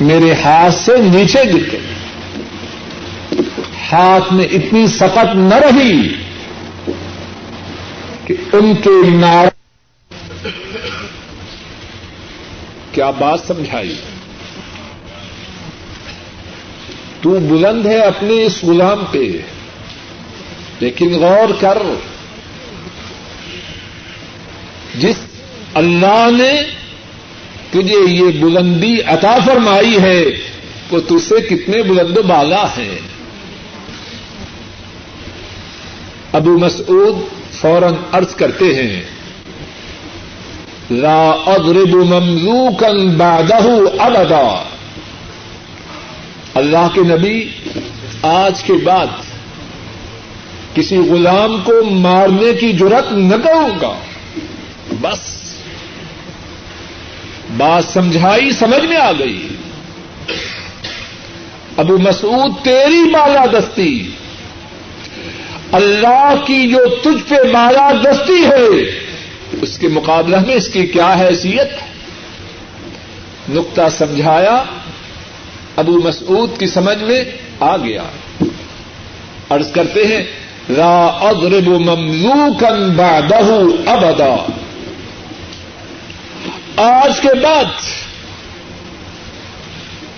میرے 0.00 0.32
ہاتھ 0.44 0.74
سے 0.74 0.92
نیچے 1.02 1.42
گر 1.44 1.72
گئی 1.72 1.91
ہاتھ 3.92 4.32
میں 4.32 4.44
اتنی 4.44 4.86
سخت 4.86 5.34
نہ 5.34 5.54
رہی 5.54 6.08
کہ 8.24 8.34
ان 8.52 8.74
کے 8.74 9.10
نار 9.10 9.46
کیا 12.92 13.10
بات 13.10 13.40
سمجھائی؟ 13.46 13.94
تو 17.20 17.30
بلند 17.30 17.86
ہے 17.86 17.98
اپنے 17.98 18.42
اس 18.42 18.64
غلام 18.64 19.04
پہ، 19.10 19.38
لیکن 20.80 21.14
غور 21.14 21.52
کر، 21.60 21.78
جس 24.98 25.16
اللہ 25.74 26.28
نے 26.38 26.62
تجھے 27.70 28.10
یہ 28.10 28.42
بلندی 28.42 29.00
عطا 29.00 29.36
فرمائی 29.46 30.02
ہے، 30.02 30.24
وہ 30.90 31.00
تج 31.00 31.22
سے 31.28 31.40
کتنے 31.40 31.82
بلند 31.82 32.18
بالا 32.18 32.64
ہیں؟ 32.78 33.11
ابو 36.32 36.58
مسعود 36.58 37.14
فوراً 37.52 37.94
ارض 38.12 38.34
کرتے 38.34 38.64
ہیں، 38.64 39.02
لا 40.90 41.30
اضرب 41.30 41.94
مملوکا 41.94 42.86
بعدہ 43.16 43.64
ابدا۔ 43.98 44.64
اللہ 46.54 46.88
کے 46.94 47.00
نبی 47.00 47.50
آج 48.22 48.62
کے 48.62 48.72
بعد 48.72 49.06
کسی 50.74 50.96
غلام 50.96 51.62
کو 51.64 51.84
مارنے 51.84 52.52
کی 52.52 52.72
ضرورت 52.78 53.12
نہ 53.12 53.36
کروں 53.36 53.80
گا۔ 53.82 53.98
بس۔ 55.00 55.18
بات 57.56 57.84
سمجھائی 57.84 58.50
سمجھ 58.50 58.86
میں 58.86 58.96
آ 58.96 59.12
گئی۔ 59.12 59.48
ابو 61.76 61.98
مسعود 61.98 62.64
تیری 62.64 63.10
بالا 63.10 63.46
دستی۔ 63.46 64.08
اللہ 65.72 66.34
کی 66.46 66.68
جو 66.68 66.96
تجھ 67.02 67.28
پہ 67.28 67.34
بالا 67.52 67.92
دستی 68.04 68.44
ہے، 68.44 68.90
اس 69.62 69.78
کے 69.78 69.88
مقابلہ 69.88 70.36
میں 70.46 70.54
اس 70.54 70.68
کی 70.68 70.86
کیا 70.86 71.14
حیثیت؟ 71.20 71.68
نقطہ 73.48 73.80
سمجھایا، 73.98 74.62
ابو 75.76 76.00
مسعود 76.04 76.58
کی 76.58 76.66
سمجھ 76.66 77.02
میں 77.02 77.24
آ 77.60 77.76
گیا۔ 77.76 78.02
عرض 79.50 79.72
کرتے 79.72 80.06
ہیں، 80.06 80.24
لا 80.68 81.06
اضرب 81.06 81.68
مملوکا 81.68 82.68
بعدہ 82.96 83.40
ابدا۔ 83.86 84.50
آج 86.76 87.20
کے 87.20 87.34
بعد 87.34 87.64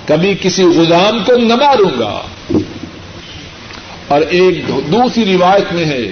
کبھی 0.09 0.35
کسی 0.41 0.63
غلام 0.63 1.25
کو 1.25 1.37
نہ 1.37 1.55
ماروں 1.55 1.91
گا۔ 1.99 2.23
اور 4.09 4.21
ایک 4.21 4.69
دوسری 4.93 5.25
روایت 5.37 5.73
میں 5.73 5.85
ہے، 5.85 6.05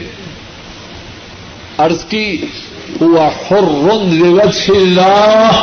عرض 1.79 2.05
کی، 2.05 2.47
ہوا 3.01 3.29
لوجه 4.13 4.77
اللہ. 4.77 5.63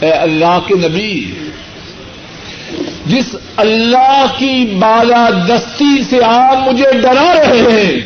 اے 0.00 0.10
اللہ 0.10 0.58
کے 0.66 0.74
نبی، 0.74 1.32
جس 3.06 3.36
اللہ 3.56 4.24
کی 4.38 4.64
بالا 4.78 5.28
دستی 5.48 6.02
سے 6.10 6.24
آپ 6.24 6.68
مجھے 6.68 6.90
ڈرا 6.92 7.32
رہے 7.34 7.60
ہیں، 7.70 8.00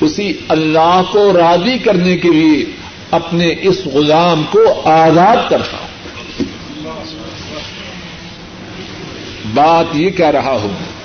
اسی 0.00 0.32
اللہ 0.48 1.02
کو 1.12 1.32
راضی 1.32 1.78
کرنے 1.78 2.16
کے 2.16 2.28
لیے 2.28 2.64
اپنے 3.10 3.54
اس 3.62 3.86
غلام 3.86 4.42
کو 4.50 4.88
آزاد 4.90 5.36
کرتا 5.50 5.76
بات 9.54 9.96
یہ 9.96 10.10
کہہ 10.10 10.26
رہا 10.26 10.52
ہوں۔ 10.52 10.98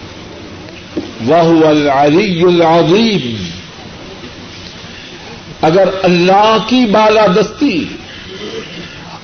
وہ 1.25 1.67
العلی 1.67 2.43
العظیم 2.43 3.49
اگر 5.61 5.89
اللہ 6.03 6.57
کی 6.67 6.85
بالا 6.85 7.25
دستی 7.25 7.85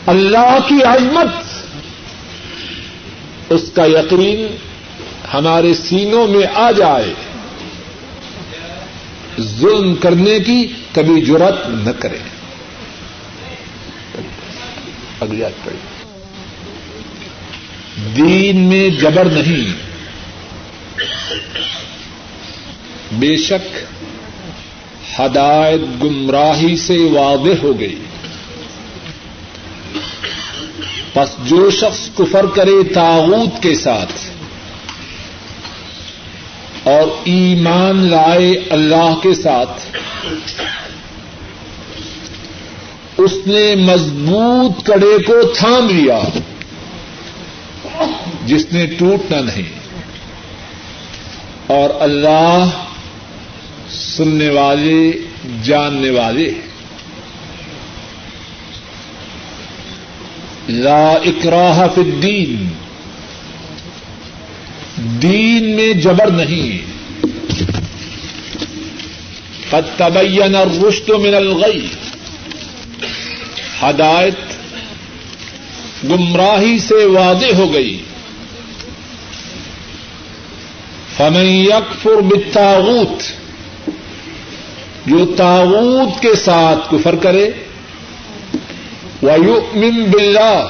اللہ 0.06 0.58
کی 0.68 0.84
عظمت، 0.84 1.64
اس 3.50 3.72
کا 3.76 3.86
یقین 3.86 4.56
ہمارے 5.34 5.74
سینوں 5.74 6.28
میں 6.28 6.48
آ 6.56 6.72
جائے، 6.72 7.14
ظلم 9.42 9.96
کرنے 9.96 10.40
کی 10.40 10.68
کبھی 10.92 11.22
جرت 11.22 11.70
نہ 11.70 11.92
کرے۔ 12.00 12.18
اگلی 15.20 15.40
یاد 15.40 15.66
پڑی 15.66 15.78
دین 18.16 18.60
میں 18.60 18.90
جبر 18.90 19.26
نہیں۔ 19.26 19.74
بے 23.12 23.38
شک 23.38 23.78
ہدایت 25.20 26.04
گمراہی 26.04 26.78
سے 26.78 26.98
واضح 26.98 27.62
ہو 27.64 27.80
گئی۔ 27.80 28.00
بس 31.16 31.50
جو 31.50 31.70
شخص 31.70 32.10
کفر 32.18 32.46
کرے 32.46 32.84
تاغوت 32.94 33.64
کے 33.64 33.76
ساتھ 33.76 34.14
اور 36.88 37.08
ایمان 37.24 38.06
لائے 38.06 38.52
اللہ 38.70 39.14
کے 39.24 39.34
ساتھ، 39.34 39.98
اس 43.18 43.34
نے 43.46 43.76
مضبوط 43.76 44.86
کڑے 44.86 45.24
کو 45.24 45.54
تھام 45.58 45.90
لیا۔ 45.90 46.20
جس 48.46 48.66
نے 48.72 48.86
ٹوٹنا 48.86 49.42
نہیں 49.42 49.80
اور 51.68 51.90
اللہ 52.00 52.70
سننے 53.90 54.50
والے 54.50 55.12
جاننے 55.64 56.10
والے 56.10 56.54
لا 60.70 61.10
اکراہ 61.12 61.88
فی 61.96 62.02
الدین۔ 62.02 62.68
دین 64.98 65.76
میں 65.76 65.94
جبر 65.94 66.28
نہیں۔ 66.28 66.86
قد 69.70 69.98
تبین 69.98 70.56
الرشد 70.56 71.10
من 71.10 71.36
الغی۔ 71.36 71.88
ہدایت 73.82 74.36
گمراہی 76.04 76.80
سے 76.80 77.06
واضح 77.06 77.56
ہو 77.58 77.74
گئی۔ 77.74 78.04
فمن 81.18 81.46
یکفر 81.46 82.22
بالتاغوت 82.22 83.24
جو 85.06 85.26
تاغوت 85.38 86.22
کے 86.22 86.36
ساتھ 86.36 86.92
کفر 86.92 87.16
کرے، 87.16 87.50
وَيُؤْمِن 89.24 90.04
بِاللَّهِ، 90.04 90.68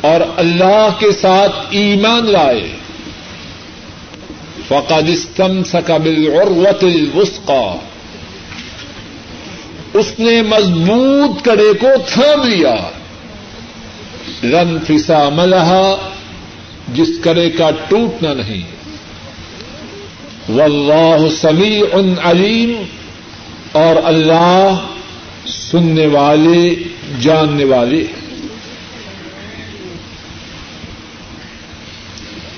اور 0.00 0.20
اللہ 0.36 0.88
کے 0.98 1.12
ساتھ 1.12 1.52
ایمان 1.70 2.30
لائے۔ 2.30 2.76
فقد 4.68 5.08
استمسك 5.08 5.90
بالعروة 5.90 6.92
الوثقى۔ 6.94 7.76
اس 9.94 10.12
نے 10.18 10.42
مضبوط 10.42 11.44
کڑے 11.44 11.72
کو 11.80 11.88
تھام 12.12 12.42
لیا۔ 12.42 12.74
رن 14.52 14.78
فسا 14.88 15.28
ملحا، 15.28 16.10
جس 16.94 17.08
کڑے 17.20 17.50
کا 17.50 17.70
ٹوٹنا 17.88 18.34
نہیں۔ 18.34 18.62
واللہ 20.48 21.28
سمیع 21.30 21.84
ان 21.92 22.14
علیم، 22.24 22.82
اور 23.72 23.96
اللہ 24.04 24.86
سننے 25.46 26.06
والے، 26.06 26.74
جاننے 27.20 27.64
والے۔ 27.64 28.04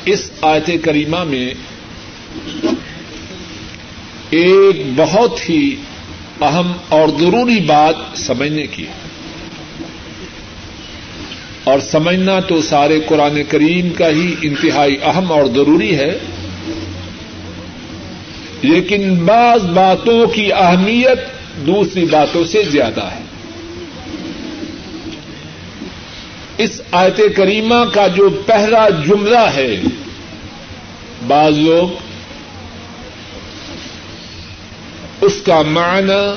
اس 0.05 0.30
آیت 0.43 0.70
کریمہ 0.84 1.24
میں 1.24 1.55
ایک 4.30 4.82
بہت 4.97 5.49
ہی 5.49 5.76
اہم 6.41 6.72
اور 6.89 7.09
ضروری 7.20 7.61
بات 7.61 8.18
سمجھنے 8.18 8.66
کی۔ 8.66 8.87
ہے 8.87 9.05
اور 11.67 11.79
سمجھنا 11.81 12.41
تو 12.41 12.62
سارے 12.62 13.01
قرآن 13.01 13.43
کریم 13.49 13.91
کا 13.91 14.09
ہی 14.09 14.35
انتہائی 14.43 14.97
اہم 15.03 15.33
اور 15.33 15.45
ضروری 15.45 15.97
ہے۔ 15.97 16.19
لیکن 18.62 19.14
بعض 19.14 19.62
باتوں 19.62 20.27
کی 20.27 20.53
اہمیت 20.53 21.19
دوسری 21.67 22.05
باتوں 22.05 22.45
سے 22.45 22.62
زیادہ 22.62 23.05
ہے۔ 23.05 23.21
اس 26.59 26.81
آیت 26.93 27.21
کریمہ 27.37 27.85
کا 27.95 28.07
جو 28.07 28.29
پہلا 28.47 28.89
جملہ 28.89 29.47
ہے، 29.55 29.81
بعض 31.27 31.59
لوگ 31.59 31.89
اس 35.21 35.43
کا 35.47 35.62
معنی 35.62 36.35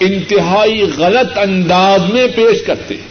انتہائی 0.00 0.82
غلط 0.96 1.38
انداز 1.38 2.00
میں 2.12 2.26
پیش 2.36 2.62
کرتے 2.66 2.94
ہیں۔ 2.94 3.07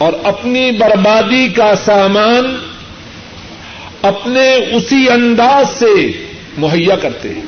اور 0.00 0.12
اپنی 0.22 0.70
بربادی 0.70 1.48
کا 1.48 1.74
سامان 1.76 2.56
اپنے 4.02 4.54
اسی 4.54 5.10
انداز 5.10 5.78
سے 5.78 5.94
مہیا 6.58 6.96
کرتے 6.96 7.34
ہیں۔ 7.34 7.42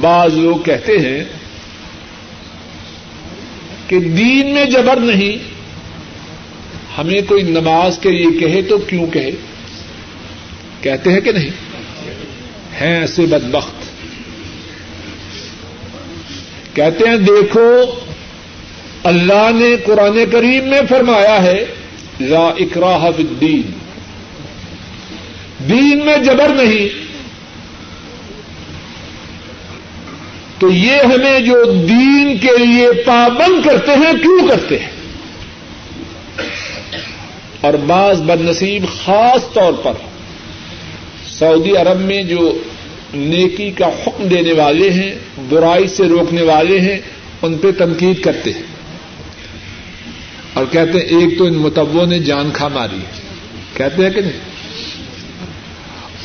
بعض 0.00 0.34
لوگ 0.34 0.56
کہتے 0.56 0.98
ہیں 0.98 1.24
کہ 3.86 4.00
دین 4.00 4.54
میں 4.54 4.64
جبر 4.64 4.96
نہیں، 4.96 5.48
ہمیں 6.98 7.20
کوئی 7.28 7.42
نماز 7.42 7.98
کے 7.98 8.10
لیے 8.10 8.38
کہے 8.38 8.62
تو 8.62 8.78
کیوں 8.78 9.06
کہے؟ 9.06 9.30
کہتے 10.80 11.12
ہیں 11.12 11.20
کہ 11.20 11.32
نہیں؟ 11.32 11.50
ہیں 12.80 13.00
ایسے 13.00 13.26
بدبخت۔ 13.26 13.74
کہتے 16.76 17.08
ہیں 17.08 17.16
دیکھو 17.16 17.82
اللہ 19.04 19.50
نے 19.54 19.76
قرآن 19.76 20.24
کریم 20.32 20.68
میں 20.68 20.80
فرمایا 20.88 21.42
ہے، 21.42 21.64
لا 22.20 22.48
اکراہ 22.48 23.10
فی 23.16 23.22
الدین۔ 23.22 23.62
دین 25.68 26.06
میں 26.06 26.16
جبر 26.16 26.48
نہیں۔ 26.48 27.10
تو 30.58 30.70
یہ 30.70 30.96
ہمیں 30.96 31.40
جو 31.40 31.64
دین 31.88 32.38
کے 32.38 32.64
لیے 32.64 32.92
پابند 33.06 33.66
کرتے 33.66 33.92
ہیں، 33.92 34.12
کیوں 34.22 34.48
کرتے 34.48 34.78
ہیں؟ 34.78 34.90
اور 37.60 37.74
بعض 37.74 38.22
بد 38.22 38.40
نصیب 38.40 38.84
خاص 39.04 39.52
طور 39.54 39.72
پر 39.72 39.92
سعودی 41.26 41.76
عرب 41.76 42.00
میں 42.00 42.22
جو 42.22 42.58
نیکی 43.14 43.70
کا 43.70 43.86
حکم 43.86 44.28
دینے 44.28 44.52
والے 44.52 44.90
ہیں، 44.90 45.14
برائی 45.48 45.88
سے 45.88 46.04
روکنے 46.04 46.42
والے 46.42 46.80
ہیں، 46.80 46.98
ان 47.42 47.58
پہ 47.58 47.70
تنقید 47.70 48.22
کرتے 48.22 48.50
ہیں۔ 48.52 48.69
اور 50.54 50.64
کہتے 50.70 50.92
ہیں 50.92 51.06
ایک 51.06 51.38
تو 51.38 51.44
ان 51.44 51.54
متبوں 51.54 52.06
نے 52.06 52.18
جان 52.18 52.50
کھا 52.52 52.68
ماری 52.68 53.00
کہتے 53.74 54.04
ہیں 54.04 54.10
کہ 54.10 54.20
نہیں؟ 54.20 54.40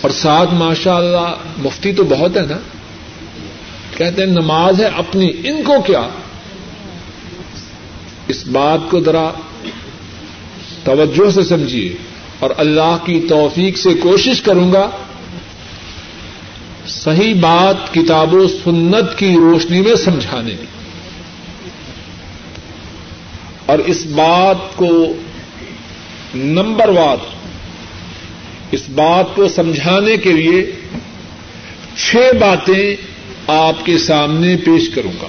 اور 0.01 0.11
ساتھ 0.11 0.53
ماشاء 0.53 0.95
اللہ 0.95 1.35
مفتی 1.57 1.93
تو 1.93 2.03
بہت 2.03 2.37
ہے 2.37 2.41
نا۔ 2.41 2.57
کہتے 3.97 4.21
ہیں 4.21 4.29
نماز 4.29 4.79
ہے 4.79 4.85
اپنی، 4.85 5.31
ان 5.43 5.63
کو 5.63 5.81
کیا؟ 5.81 6.01
اس 8.27 8.47
بات 8.47 8.79
کو 8.89 8.99
ذرا 8.99 9.31
توجہ 10.83 11.31
سے 11.31 11.43
سمجھیے۔ 11.43 11.95
اور 12.39 12.49
اللہ 12.57 12.97
کی 13.05 13.25
توفیق 13.29 13.77
سے 13.77 13.93
کوشش 13.93 14.41
کروں 14.41 14.73
گا۔ 14.73 14.89
صحیح 16.87 17.33
بات 17.39 17.93
کتاب 17.93 18.33
و 18.33 18.47
سنت 18.47 19.17
کی 19.17 19.35
روشنی 19.35 19.81
میں 19.81 19.95
سمجھانے 19.95 20.51
کی۔ 20.51 20.84
اور 23.65 23.79
اس 23.79 24.05
بات 24.05 24.75
کو 24.75 25.15
نمبر 26.35 26.89
وار، 26.89 27.17
اس 28.71 28.89
بات 28.89 29.35
کو 29.35 29.47
سمجھانے 29.47 30.17
کے 30.17 30.31
لیے 30.31 30.71
چھ 31.95 32.15
باتیں 32.39 32.95
آپ 33.47 33.85
کے 33.85 33.97
سامنے 33.97 34.55
پیش 34.57 34.89
کروں 34.89 35.11
گا۔ 35.21 35.27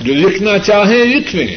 جو 0.00 0.14
لکھنا 0.14 0.58
چاہیں 0.58 1.04
لکھ 1.04 1.36
لیں۔ 1.36 1.56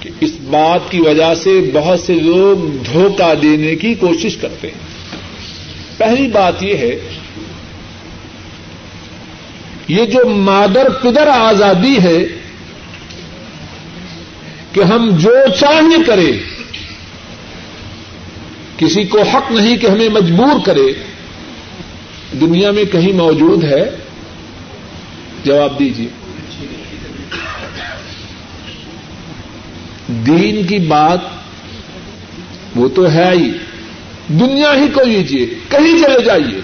کہ 0.00 0.10
اس 0.20 0.32
بات 0.40 0.90
کی 0.90 1.00
وجہ 1.00 1.34
سے 1.34 1.70
بہت 1.72 2.00
سے 2.00 2.14
لوگ 2.14 2.84
دھوکہ 2.92 3.34
دینے 3.34 3.76
کی 3.76 3.94
کوشش 3.94 4.36
کرتے 4.36 4.68
ہیں۔ 4.68 4.80
پہلی 5.96 6.28
بات 6.28 6.62
یہ 6.62 6.76
ہے، 6.76 6.98
یہ 9.88 10.04
جو 10.04 10.28
مادر 10.28 10.88
پدر 11.02 11.26
آزادی 11.26 11.98
ہے 11.98 12.37
کہ 14.72 14.80
ہم 14.80 15.10
جو 15.18 15.34
چاہیں 15.60 16.04
کریں، 16.06 16.32
کسی 18.76 19.04
کو 19.04 19.22
حق 19.22 19.52
نہیں 19.52 19.76
کہ 19.76 19.86
ہمیں 19.86 20.08
مجبور 20.08 20.66
کرے، 20.66 20.92
دنیا 22.40 22.70
میں 22.70 22.84
کہیں 22.84 23.12
موجود 23.12 23.64
ہے؟ 23.64 23.90
جواب 25.44 25.78
دیجیے 25.78 26.08
دین 30.08 30.66
کی 30.66 30.78
بات 30.78 31.18
وہ 32.76 32.88
تو 32.88 33.10
ہے 33.10 33.30
ہی۔ 33.30 33.52
دنیا 34.28 34.72
ہی 34.72 34.88
کو 34.88 35.04
لیجیے 35.04 35.46
کہیں 35.46 35.98
چلے 36.02 36.24
جائیے۔ 36.24 36.60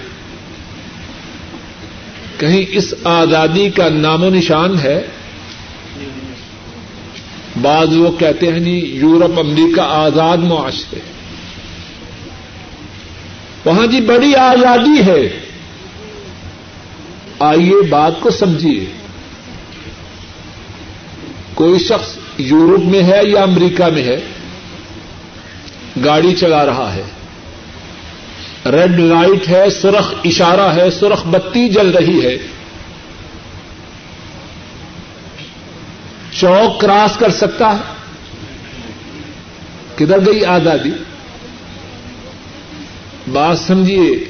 کہیں 2.38 2.64
اس 2.68 2.94
آزادی 3.04 3.70
کا 3.70 3.88
نام 3.88 4.24
و 4.24 4.30
نشان 4.30 4.78
ہے؟ 4.78 5.06
بعض 7.62 7.88
لوگ 7.88 8.12
کہتے 8.18 8.52
ہیں 8.52 8.60
جی 8.60 8.98
یورپ، 9.02 9.38
امریکہ 9.38 9.80
آزاد 9.80 10.38
معاشرے 10.38 11.00
وہاں 13.64 13.86
جی 13.86 14.00
بڑی 14.00 14.34
آزادی 14.34 15.00
ہے۔ 15.06 15.40
آئیے 17.38 17.82
بات 17.82 18.12
کو 18.20 18.30
سمجھیے۔ 18.30 18.84
کوئی 21.54 21.78
شخص 21.78 22.18
یورپ 22.38 22.84
میں 22.84 23.02
ہے 23.02 23.20
یا 23.22 23.42
امریکہ 23.42 23.84
میں 23.84 24.02
ہے، 24.02 24.20
گاڑی 26.04 26.34
چلا 26.34 26.66
رہا 26.66 26.94
ہے۔ 26.94 27.02
ریڈ 28.66 29.00
لائٹ 29.00 29.48
ہے، 29.48 29.70
سرخ 29.70 30.14
اشارہ 30.24 30.74
ہے، 30.74 30.90
سرخ 30.90 31.26
بتی 31.26 31.68
جل 31.68 31.90
رہی 31.90 32.24
ہے۔ 32.24 32.38
چوک 36.40 36.80
کراس 36.80 37.16
کر 37.16 37.30
سکتا 37.30 37.72
ہے؟ 37.72 37.82
کدھر 39.96 40.26
گئی 40.26 40.44
آزادی؟ 40.44 40.90
بات 43.32 43.58
سمجھیے، 43.58 44.24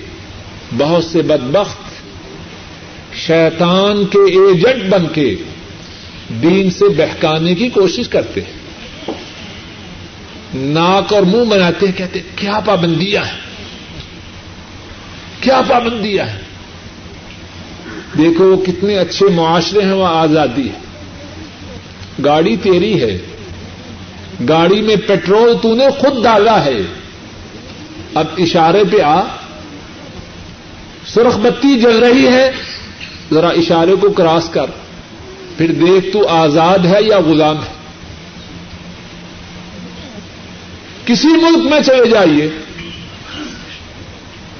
بہت 0.76 1.04
سے 1.04 1.22
بدبخت 1.22 1.78
شیطان 3.14 4.04
کے 4.04 4.18
ایجنٹ 4.18 4.90
بن 4.90 5.06
کے 5.12 5.36
دین 6.28 6.70
سے 6.70 6.88
بہکانے 6.88 7.54
کی 7.54 7.68
کوشش 7.68 8.08
کرتے 8.08 8.40
ہیں۔ 8.40 8.64
ناک 10.54 11.12
اور 11.14 11.22
منہ 11.22 11.44
بناتے 11.44 11.86
ہیں، 11.86 11.98
کہتے 11.98 12.20
کیا 12.36 12.60
پابندیاں 12.64 13.24
ہیں 13.24 13.40
کیا 15.40 15.62
پابندیاں 15.68 16.24
ہیں 16.24 16.40
دیکھو 18.18 18.44
وہ 18.44 18.64
کتنے 18.64 18.98
اچھے 18.98 19.26
معاشرے 19.26 19.82
ہیں 19.82 19.92
وہاں 19.92 20.14
آزادی 20.14 20.68
ہے۔ 20.68 20.83
گاڑی 22.24 22.56
تیری 22.56 23.02
ہے۔ 23.02 23.18
گاڑی 24.48 24.82
میں 24.82 24.96
پیٹرول 24.96 25.56
تو 25.62 25.74
نے 25.74 25.84
خود 25.98 26.24
ڈالا 26.24 26.64
ہے۔ 26.64 26.82
اب 28.14 28.26
اشارے 28.38 28.84
پہ 28.92 29.02
آ۔ 29.02 29.22
سرخ 31.06 31.38
بتی 31.38 31.80
جل 31.80 31.98
رہی 31.98 32.26
ہے۔ 32.26 32.50
ذرا 33.32 33.48
اشارے 33.48 33.94
کو 34.00 34.10
کراس 34.10 34.48
کر۔ 34.48 34.66
پھر 35.58 35.72
دیکھ 35.72 36.12
تو 36.12 36.28
آزاد 36.28 36.78
ہے 36.78 36.98
یا 37.06 37.20
غلام 37.20 37.56
ہے۔ 37.56 37.72
کسی 41.04 41.28
ملک 41.28 41.72
میں 41.72 41.80
چلے 41.80 42.10
جائیے۔ 42.10 42.48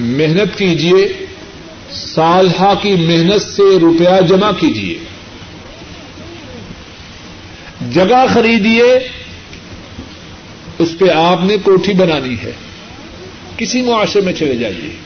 محنت 0.00 0.58
کیجیے۔ 0.58 1.26
سالہ 1.90 2.74
کی 2.82 2.92
محنت 2.92 3.42
سے 3.42 3.78
روپیہ 3.80 4.20
جمع 4.28 4.50
کیجیے۔ 4.60 4.98
جگہ 7.94 8.26
خریدیے، 8.34 8.98
اس 10.78 10.88
پہ 10.98 11.08
آپ 11.08 11.38
نے 11.44 11.56
کوٹھی 11.64 11.92
بنانی 11.92 12.34
ہے۔ 12.42 12.52
کسی 13.56 13.82
معاشرے 13.82 14.22
میں 14.22 14.32
چلے 14.32 14.56
جائیے۔ 14.56 14.96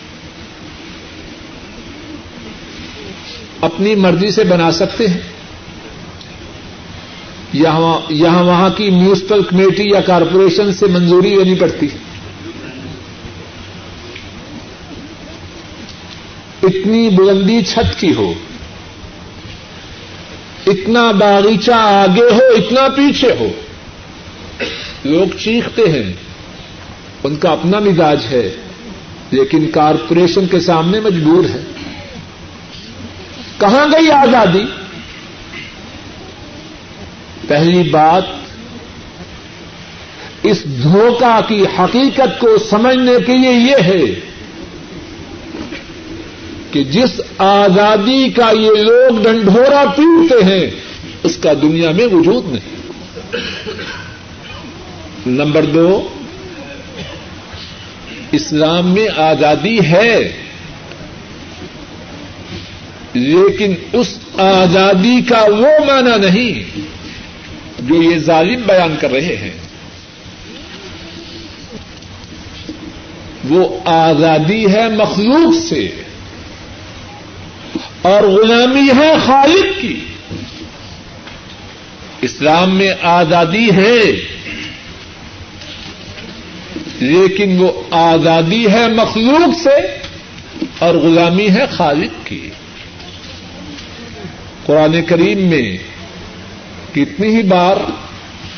اپنی 3.60 3.94
مرضی 3.94 4.30
سے 4.30 4.44
بنا 4.44 4.72
سکتے 4.72 5.08
ہیں۔ 5.08 5.20
یہاں 7.52 8.42
وہاں 8.42 8.70
کی 8.70 8.90
میونسپل 8.90 9.42
کمیٹی 9.42 9.84
یا 9.84 10.00
کارپوریشن 10.00 10.72
سے 10.72 10.86
منظوری 10.86 11.34
لینی 11.34 11.54
پڑتی۔ 11.54 11.86
اتنی 16.62 17.10
بلندی 17.10 17.62
چھت 17.62 18.00
کی 18.00 18.14
ہو۔ 18.14 18.34
اتنا 20.70 21.10
باغیچہ 21.10 21.72
آگے 21.72 22.22
ہو، 22.22 22.40
اتنا 22.56 22.88
پیچھے 22.88 23.32
ہو۔ 23.40 23.48
لوگ 25.04 25.36
چیختے 25.38 25.82
ہیں۔ 25.82 26.12
ان 27.24 27.36
کا 27.36 27.50
اپنا 27.50 27.78
مزاج 27.78 28.20
ہے، 28.30 28.54
لیکن 29.30 29.70
کارپوریشن 29.70 30.46
کے 30.46 30.60
سامنے 30.60 31.00
مجبور 31.00 31.44
ہے۔ 31.44 31.62
کہاں 33.58 33.86
گئی 33.92 34.10
آزادی؟ 34.10 34.64
پہلی 37.48 37.90
بات، 37.90 38.22
اس 40.42 40.64
دھوکہ 40.82 41.40
کی 41.48 41.64
حقیقت 41.78 42.40
کو 42.40 42.58
سمجھنے 42.58 43.12
کے 43.26 43.38
لیے 43.38 43.52
یہ 43.52 43.76
ہے 43.84 44.27
کہ 46.78 46.84
جس 46.84 47.20
آزادی 47.38 48.30
کا 48.30 48.50
یہ 48.50 48.70
لوگ 48.70 49.22
ڈنڈورا 49.22 49.84
پیٹتے 49.96 50.44
ہیں، 50.44 50.70
اس 51.22 51.36
کا 51.36 51.52
دنیا 51.62 51.90
میں 51.90 52.06
وجود 52.06 52.52
نہیں۔ 52.52 52.92
نمبر 55.26 55.64
دو، 55.64 56.08
اسلام 58.32 58.94
میں 58.94 59.08
آزادی 59.16 59.80
ہے، 59.80 60.36
لیکن 63.14 63.74
اس 63.92 64.18
آزادی 64.38 65.20
کا 65.28 65.40
وہ 65.40 65.84
معنی 65.86 66.26
نہیں 66.26 66.80
جو 67.78 68.02
یہ 68.02 68.18
ظالم 68.18 68.62
بیان 68.66 68.96
کر 69.00 69.10
رہے 69.10 69.36
ہیں۔ 69.36 69.54
وہ 73.48 73.78
آزادی 73.84 74.66
ہے 74.72 74.88
مخلوق 74.88 75.66
سے۔ 75.68 75.90
اور 78.02 78.22
غلامی 78.22 78.88
ہے 78.96 79.12
خالق 79.26 79.80
کی۔ 79.80 80.00
اسلام 82.20 82.74
میں 82.74 82.94
آزادی 83.02 83.70
ہے۔ 83.70 84.00
لیکن 87.00 87.56
وہ 87.60 87.72
آزادی 87.90 88.66
ہے 88.72 88.88
مخلوق 88.88 89.62
سے 89.62 89.98
اور 90.78 90.94
غلامی 90.94 91.48
ہے 91.50 91.66
خالق 91.70 92.26
کی۔ 92.26 92.50
قرآن 94.66 95.04
کریم 95.04 95.38
میں 95.38 95.76
کتنی 96.94 97.36
ہی 97.36 97.42
بار 97.42 97.76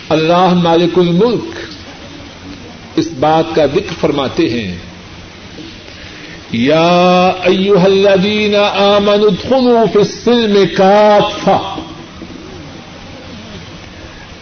اللہ 0.09 0.55
مالک 0.55 0.99
الملک 0.99 1.45
اس 2.97 3.09
بات 3.19 3.45
کا 3.55 3.67
ذکر 3.67 3.95
فرماتے 4.01 4.49
ہیں۔ 4.49 4.90
یا 6.53 7.33
ایوہ 7.45 7.81
الذین 7.81 8.55
آمنوا 8.57 9.15
ادخلوا 9.15 9.85
فی 9.93 9.99
السلم 9.99 10.65
کافہ۔ 10.77 11.79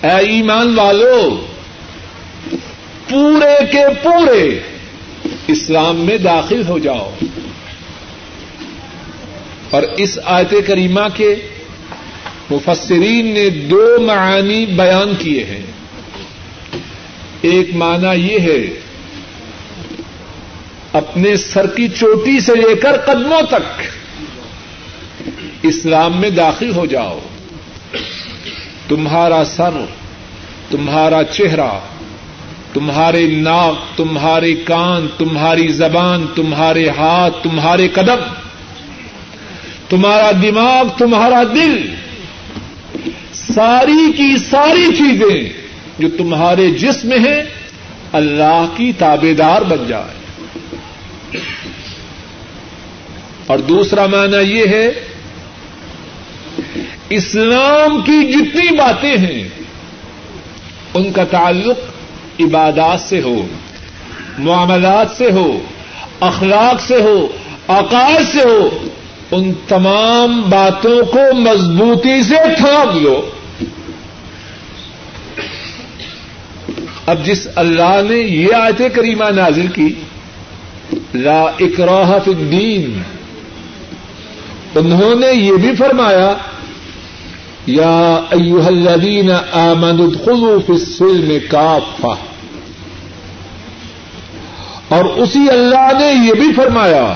اے 0.06 0.26
ایمان 0.26 0.78
والو، 0.78 1.46
پورے 3.08 3.66
کے 3.72 3.84
پورے 4.02 4.60
اسلام 5.48 5.96
میں 5.96 6.18
داخل 6.18 6.62
ہو 6.68 6.78
جاؤ۔ 6.78 7.10
اور 9.70 9.82
اس 9.82 10.18
آیت 10.24 10.54
کریمہ 10.66 11.08
کے 11.14 11.34
مفسرین 12.50 13.26
نے 13.26 13.50
دو 13.50 14.00
معانی 14.00 14.66
بیان 14.66 15.12
کیے 15.18 15.44
ہیں۔ 15.44 15.62
ایک 17.42 17.74
معنی 17.74 18.32
یہ 18.32 18.38
ہے 18.40 18.87
اپنے 20.92 21.36
سر 21.36 21.66
کی 21.66 21.88
چوٹی 21.88 22.40
سے 22.40 22.54
لے 22.54 22.76
کر 22.76 22.96
قدموں 22.96 23.42
تک 23.42 23.82
اسلام 25.62 26.20
میں 26.20 26.30
داخل 26.30 26.72
ہو 26.76 26.86
جاؤ۔ 26.86 27.18
تمہارا 28.88 29.44
سر، 29.44 29.84
تمہارا 30.70 31.24
چہرہ، 31.24 31.78
تمہارے 32.72 33.26
ناک، 33.26 33.96
تمہارے 33.96 34.54
کان، 34.54 35.06
تمہاری 35.18 35.68
زبان، 35.68 36.26
تمہارے 36.34 36.88
ہاتھ، 36.88 37.42
تمہارے 37.42 37.88
قدم، 37.88 38.20
تمہارا 39.88 40.30
دماغ، 40.42 40.84
تمہارا 40.98 41.42
دل، 41.42 41.94
ساری 43.32 44.12
کی 44.16 44.36
ساری 44.36 44.84
چیزیں 44.84 45.52
جو 45.98 46.08
تمہارے 46.18 46.70
جسم 46.70 47.12
ہیں، 47.12 47.42
اللہ 48.12 48.64
کی 48.76 48.92
تابے 48.98 49.34
دار 49.34 49.62
بن 49.62 49.84
جائے۔ 49.88 50.17
اور 53.48 53.58
دوسرا 53.58 54.06
معنی 54.06 54.58
یہ 54.58 54.64
ہے، 54.66 54.88
اسلام 57.08 58.00
کی 58.02 58.32
جتنی 58.32 58.76
باتیں 58.76 59.16
ہیں، 59.16 59.48
ان 60.94 61.12
کا 61.12 61.24
تعلق 61.24 62.40
عبادات 62.40 63.00
سے 63.00 63.20
ہو، 63.20 63.46
معاملات 64.38 65.16
سے 65.16 65.30
ہو، 65.30 65.58
اخلاق 66.20 66.80
سے 66.80 67.00
ہو، 67.02 67.26
عقائد 67.68 68.32
سے 68.32 68.42
ہو، 68.44 68.68
ان 69.30 69.52
تمام 69.68 70.40
باتوں 70.50 71.02
کو 71.04 71.34
مضبوطی 71.34 72.22
سے 72.22 72.36
تھام 72.56 72.98
لو۔ 72.98 73.30
اب 77.06 77.24
جس 77.24 77.46
اللہ 77.54 78.00
نے 78.10 78.16
یہ 78.16 78.54
آیت 78.54 78.82
کریمہ 78.94 79.30
نازل 79.30 79.66
کی، 79.66 79.88
لا 81.14 81.42
اکراہ 81.42 82.18
فی 82.24 82.30
الدین 82.30 83.02
انہوں 84.78 85.14
نے 85.14 85.32
یہ 85.32 85.52
بھی 85.52 85.76
فرمایا، 85.76 86.34
یا 87.66 88.20
ایوہ 88.30 88.66
الذین 88.66 89.30
آمنوا 89.52 90.06
ادخلوا 90.06 90.58
فی 90.66 90.72
السلم 90.72 91.38
کافہ۔ 91.50 92.14
اور 94.88 95.04
اسی 95.04 95.48
اللہ 95.50 95.92
نے 95.98 96.26
یہ 96.26 96.32
بھی 96.32 96.52
فرمایا، 96.56 97.14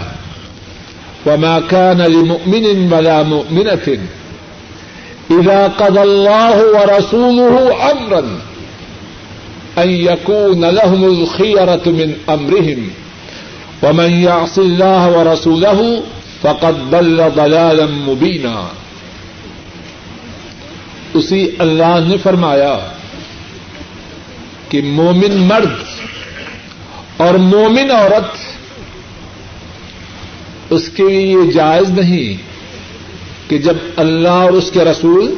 وما 1.27 1.59
كان 1.69 1.99
لمؤمن 1.99 2.93
ولا 2.93 3.23
مؤمنة 3.23 3.95
إذا 5.31 5.69
قضى 5.77 6.01
الله 6.01 6.57
ورسوله 6.57 7.71
أمرا 7.93 8.39
أن 9.83 9.91
يكون 9.91 10.65
لهم 10.65 11.05
الخيرة 11.05 11.85
من 11.87 12.13
أمرهم 12.29 12.89
ومن 13.83 14.11
يعص 14.11 14.59
الله 14.59 15.19
ورسوله 15.19 16.03
فقد 16.43 16.91
ضل 16.91 17.21
ضلالا 17.35 17.87
مبينا 17.87 18.69
اسی 21.15 21.51
اللہ 21.59 21.99
نے 22.07 22.17
فرمایا 22.17 22.79
کہ 24.69 24.83
مومن 24.83 25.37
مرد 25.37 25.83
اور 27.17 27.35
مومن 27.35 27.91
عورت 27.91 28.37
اس 30.71 30.89
کے 30.97 31.03
لیے 31.03 31.27
یہ 31.27 31.51
جائز 31.51 31.91
نہیں 31.91 32.43
کہ 33.51 33.59
جب 33.59 33.77
اللہ 33.97 34.29
اور 34.29 34.53
اس 34.53 34.71
کے 34.71 34.85
رسول 34.85 35.35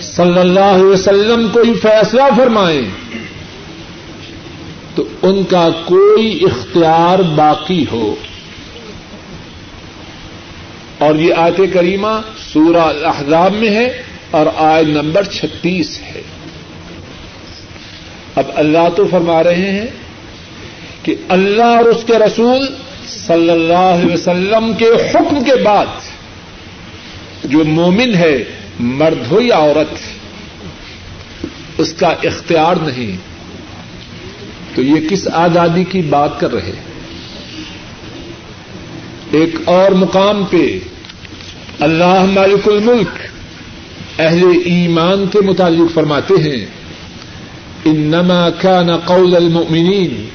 صلی 0.00 0.38
اللہ 0.38 0.74
علیہ 0.74 0.84
وسلم 0.84 1.48
کوئی 1.52 1.74
فیصلہ 1.74 2.22
فرمائیں، 2.36 2.82
تو 4.94 5.04
ان 5.22 5.44
کا 5.44 5.68
کوئی 5.84 6.44
اختیار 6.44 7.18
باقی 7.18 7.84
ہو۔ 7.92 8.14
اور 11.00 11.14
یہ 11.14 11.34
آیت 11.34 11.60
کریمہ 11.72 12.20
سورہ 12.52 12.78
الاحزاب 12.78 13.52
میں 13.52 13.70
ہے 13.70 14.02
اور 14.30 14.46
آئے 14.56 14.84
نمبر 14.84 15.24
چھتیس 15.24 16.00
ہے۔ 16.02 16.22
اب 18.36 18.44
اللہ 18.54 18.88
تو 18.96 19.04
فرما 19.10 19.44
رہے 19.44 19.72
ہیں 19.72 19.86
کہ 21.02 21.14
اللہ 21.28 21.62
اور 21.62 21.84
اس 21.84 22.04
کے 22.06 22.12
رسول 22.12 22.66
صلی 23.06 23.50
اللہ 23.50 23.72
علیہ 23.72 24.14
وسلم 24.14 24.72
کے 24.78 24.84
حکم 24.84 25.44
کے 25.44 25.62
بعد 25.62 25.86
جو 27.44 27.64
مومن 27.64 28.14
ہے، 28.14 28.44
مرد 28.80 29.32
ہو 29.32 29.40
یا 29.40 29.56
عورت، 29.56 29.94
اس 31.78 31.92
کا 31.92 32.08
اختیار 32.08 32.76
نہیں۔ 32.82 33.16
تو 34.74 34.82
یہ 34.82 35.08
کس 35.08 35.28
آزادی 35.28 35.84
کی 35.84 36.02
بات 36.02 36.40
کر 36.40 36.52
رہے 36.52 36.72
ایک 39.30 39.54
اور 39.64 39.90
مقام 39.90 40.44
پہ 40.44 40.78
اللہ 41.78 42.24
مالک 42.24 42.68
الملک، 42.68 43.18
اہل 44.20 44.44
ایمان 44.64 45.24
کے 45.32 45.40
متعلق 45.40 45.94
فرماتے 45.94 46.34
ہیں، 46.34 46.66
انما 47.84 48.48
كان 48.60 48.96
قول 48.96 49.36
المؤمنين 49.36 50.28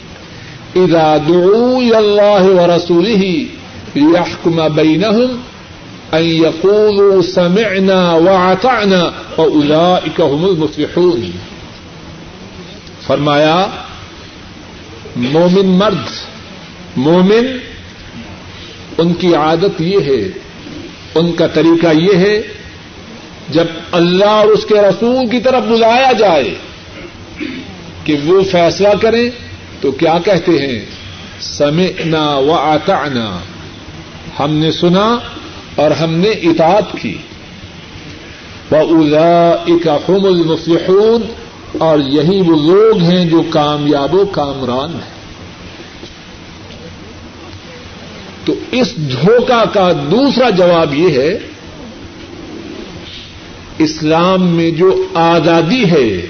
اذا 0.76 1.18
دعوا 1.18 1.82
الى 1.82 1.98
الله 1.98 2.44
ورسوله 2.44 3.46
ليحكم 3.96 4.68
بينهم 4.68 5.38
ان 6.12 6.24
يقولوا 6.24 7.22
سمعنا 7.22 8.14
واطعنا 8.14 9.12
واولئك 9.38 10.22
هم 10.22 10.46
المفلحون۔ 10.46 11.32
فرمایا، 13.08 13.68
مومن 15.16 15.66
مرد، 15.66 16.10
مومن، 16.98 17.58
ان 18.98 19.14
کی 19.14 19.36
عادت 19.36 19.82
یہ 19.82 20.00
ہے 20.00 20.45
ان 21.16 21.34
کا 21.34 21.48
طریقہ 21.48 21.88
یہ 21.94 22.16
ہے، 22.16 22.42
جب 23.50 23.66
اللہ 23.92 24.26
اور 24.26 24.48
اس 24.48 24.66
کے 24.66 24.76
رسول 24.76 25.30
کی 25.30 25.40
طرف 25.40 25.64
بلایا 25.64 26.12
جائے 26.12 26.56
کہ 28.04 28.16
وہ 28.26 28.42
فیصلہ 28.52 28.88
کریں، 29.02 29.30
تو 29.82 29.92
کیا 29.92 30.18
کہتے 30.26 30.52
ہیں؟ 30.52 30.86
سمعنا 31.42 32.36
و 32.38 32.76
ہم 34.40 34.52
نے 34.52 34.72
سنا 34.72 35.18
اور 35.76 35.92
ہم 35.92 36.14
نے 36.14 36.30
اطاعت 36.30 36.96
کی۔ 37.02 37.18
وہ 38.72 38.78
الا 38.78 39.50
اکم 39.68 40.26
المفلحون۔ 40.26 41.22
اور 41.80 42.00
یہی 42.00 42.42
وہ 42.42 42.76
لوگ 42.76 42.98
ہیں 42.98 43.26
جو 43.26 43.44
کامیاب 43.50 44.16
و 44.16 44.26
کامران 44.26 44.94
ہیں۔ 44.94 45.15
تو 48.46 48.56
اس 48.72 48.96
دھوکا 48.96 49.64
کا 49.74 49.92
دوسرا 50.12 50.50
جواب 50.50 50.94
یہ 50.94 51.20
ہے، 51.20 51.38
اسلام 53.78 54.48
میں 54.48 54.72
جو 54.72 55.08
آزادی 55.14 55.92
ہے، 55.92 56.28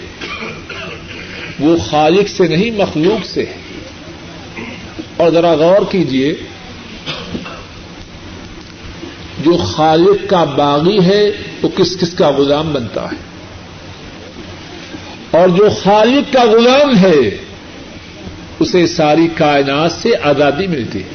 وہ 1.59 1.77
خالق 1.89 2.29
سے 2.29 2.47
نہیں، 2.47 2.71
مخلوق 2.71 3.25
سے 3.25 3.43
ہے۔ 3.43 3.65
اور 5.17 5.31
ذرا 5.31 5.53
غور 5.53 5.81
کیجیے 5.91 6.35
جو 9.43 9.57
خالق 9.57 10.29
کا 10.29 10.43
باغی 10.43 11.05
ہے 11.05 11.31
وہ 11.61 11.69
کس 11.77 11.97
کس 11.97 12.13
کا 12.13 12.29
غلام 12.29 12.73
بنتا 12.73 13.05
ہے؟ 13.05 13.15
اور 15.31 15.49
جو 15.49 15.69
خالق 15.83 16.33
کا 16.33 16.43
غلام 16.43 16.97
ہے، 16.97 17.37
اسے 18.59 18.87
ساری 18.87 19.27
کائنات 19.35 19.91
سے 19.91 20.09
آزادی 20.23 20.67
ملتی 20.67 20.99
ہے۔ 20.99 21.14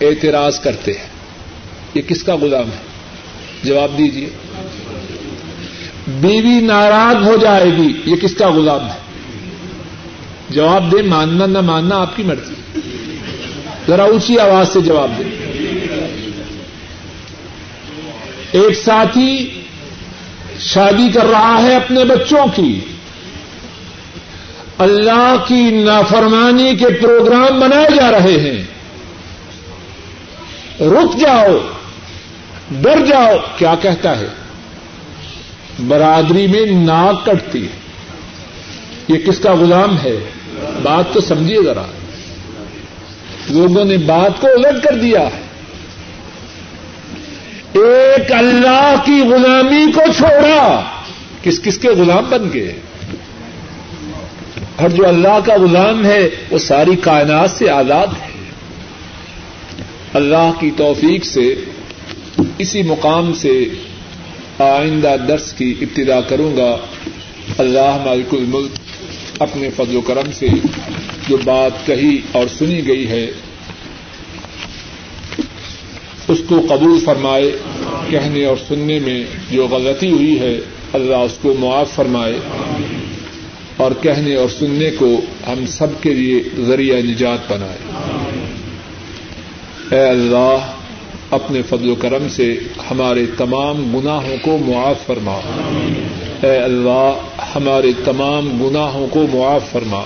اعتراض 0.00 0.60
کرتے 0.60 0.92
ہیں۔ 0.92 1.06
یہ 1.94 2.02
کس 2.02 2.22
کا 2.22 2.36
غلام 2.36 2.66
ہے؟ 2.66 2.90
جواب 3.64 3.98
دیجیے 3.98 4.30
بیوی 6.06 6.60
ناراض 6.60 7.26
ہو 7.26 7.36
جائے 7.36 7.64
گی، 7.64 8.02
یہ 8.04 8.16
کس 8.16 8.34
کا 8.34 8.50
غلام 8.50 8.86
ہے؟ 8.86 9.00
جواب 10.50 10.92
دے 10.92 11.02
ماننا 11.02 11.46
نہ 11.46 11.60
ماننا 11.60 11.96
آپ 11.96 12.16
کی 12.16 12.22
مرضی۔ 12.22 12.80
ذرا 13.88 14.02
اونچی 14.02 14.38
آواز 14.38 14.68
سے 14.68 14.80
جواب 14.80 15.10
دیں۔ 15.18 15.30
ایک 18.52 18.78
ساتھی 18.84 19.60
شادی 20.58 21.08
کر 21.14 21.26
رہا 21.26 21.62
ہے 21.62 21.74
اپنے 21.74 22.04
بچوں 22.04 22.46
کی۔ 22.54 22.80
اللہ 24.78 25.36
کی 25.46 25.70
نافرمانی 25.70 26.76
کے 26.76 26.88
پروگرام 26.88 27.60
بنائے 27.60 27.86
جا 27.96 28.10
رہے 28.10 28.40
ہیں۔ 28.40 28.79
رک 30.80 31.20
جاؤ، 31.20 31.58
ڈر 32.70 33.06
جاؤ، 33.06 33.34
کیا 33.58 33.74
کہتا 33.82 34.18
ہے؟ 34.18 34.26
برادری 35.86 36.46
میں 36.46 36.66
ناک 36.66 37.26
کٹتی 37.26 37.62
ہے۔ 37.62 37.80
یہ 39.08 39.18
کس 39.18 39.38
کا 39.38 39.54
غلام 39.54 39.96
ہے؟ 39.98 40.16
بات 40.82 41.14
تو 41.14 41.20
سمجھیے 41.20 41.62
ذرا۔ 41.62 41.82
لوگوں 43.48 43.84
نے 43.84 43.96
بات 43.96 44.40
کو 44.40 44.46
الٹ 44.46 44.84
کر 44.84 44.92
دیا۔ 44.92 45.20
ہے 45.20 45.50
ایک 47.72 48.32
اللہ 48.32 48.94
کی 49.04 49.20
غلامی 49.20 49.92
کو 49.92 50.00
چھوڑا۔ 50.16 50.82
کس 51.42 51.60
کس 51.60 51.78
کے 51.78 51.88
غلام 51.88 52.24
بن 52.30 52.50
گئے؟ 52.54 52.80
اور 54.76 54.88
جو 54.88 55.08
اللہ 55.08 55.38
کا 55.46 55.54
غلام 55.54 56.04
ہے، 56.04 56.28
وہ 56.50 56.58
ساری 56.58 56.96
کائنات 56.96 57.50
سے 57.50 57.70
آزاد 57.70 58.06
ہے۔ 58.06 58.29
اللہ 60.14 60.50
کی 60.60 60.70
توفیق 60.76 61.24
سے 61.24 61.54
اسی 62.58 62.82
مقام 62.82 63.32
سے 63.32 63.68
آئندہ 64.58 65.16
درس 65.28 65.52
کی 65.52 65.74
ابتدا 65.80 66.20
کروں 66.20 66.56
گا۔ 66.56 66.76
اللہ 67.58 68.02
مالک 68.04 68.34
الملک 68.34 68.70
اپنے 69.42 69.70
فضل 69.76 69.96
و 69.96 70.00
کرم 70.00 70.32
سے 70.32 70.46
جو 71.28 71.36
بات 71.44 71.86
کہی 71.86 72.18
اور 72.32 72.46
سنی 72.58 72.86
گئی 72.86 73.06
ہے، 73.08 73.26
اس 76.28 76.38
کو 76.48 76.66
قبول 76.68 77.00
فرمائے، 77.04 77.58
کہنے 78.10 78.44
اور 78.44 78.56
سننے 78.68 78.98
میں 78.98 79.24
جو 79.50 79.66
غلطی 79.66 80.10
ہوئی 80.10 80.40
ہے، 80.40 80.58
اللہ 80.92 81.16
اس 81.16 81.38
کو 81.42 81.54
معاف 81.58 81.90
فرمائے۔ 81.94 82.38
اور 83.76 83.92
کہنے 84.02 84.34
اور 84.34 84.48
سننے 84.48 84.90
کو 84.90 85.20
ہم 85.46 85.66
سب 85.66 86.02
کے 86.02 86.14
لیے 86.14 86.42
ذریعہ 86.58 86.96
نجات 86.96 87.52
بنائے۔ 87.52 87.78
اے 89.90 90.00
اللہ، 90.00 90.56
اپنے 91.30 91.62
فضل 91.62 91.90
و 91.90 91.94
کرم 91.94 92.28
سے 92.28 92.58
ہمارے 92.90 93.26
تمام 93.38 93.98
گناہوں 93.98 94.36
کو 94.42 94.58
معاف 94.66 95.06
فرما۔ 95.06 95.38
اے 96.42 96.56
اللہ، 96.56 97.12
ہمارے 97.54 97.92
تمام 98.04 98.64
گناہوں 98.64 99.06
کو 99.10 99.26
معاف 99.32 99.70
فرما۔ 99.70 100.02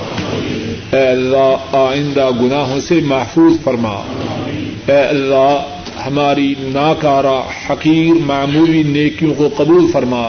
اے 0.93 1.09
اللہ، 1.09 1.57
آئندہ 1.73 2.31
گناہوں 2.41 2.81
سے 2.81 3.01
محفوظ 3.05 3.53
فرما۔ 3.65 4.03
اے 4.87 5.01
اللہ، 5.01 5.79
ہماری 6.07 6.55
ناکارہ، 6.59 7.41
حقیر، 7.71 8.27
معمولی 8.27 8.83
نیکیوں 8.83 9.35
کو 9.35 9.49
قبول 9.57 9.91
فرما۔ 9.93 10.29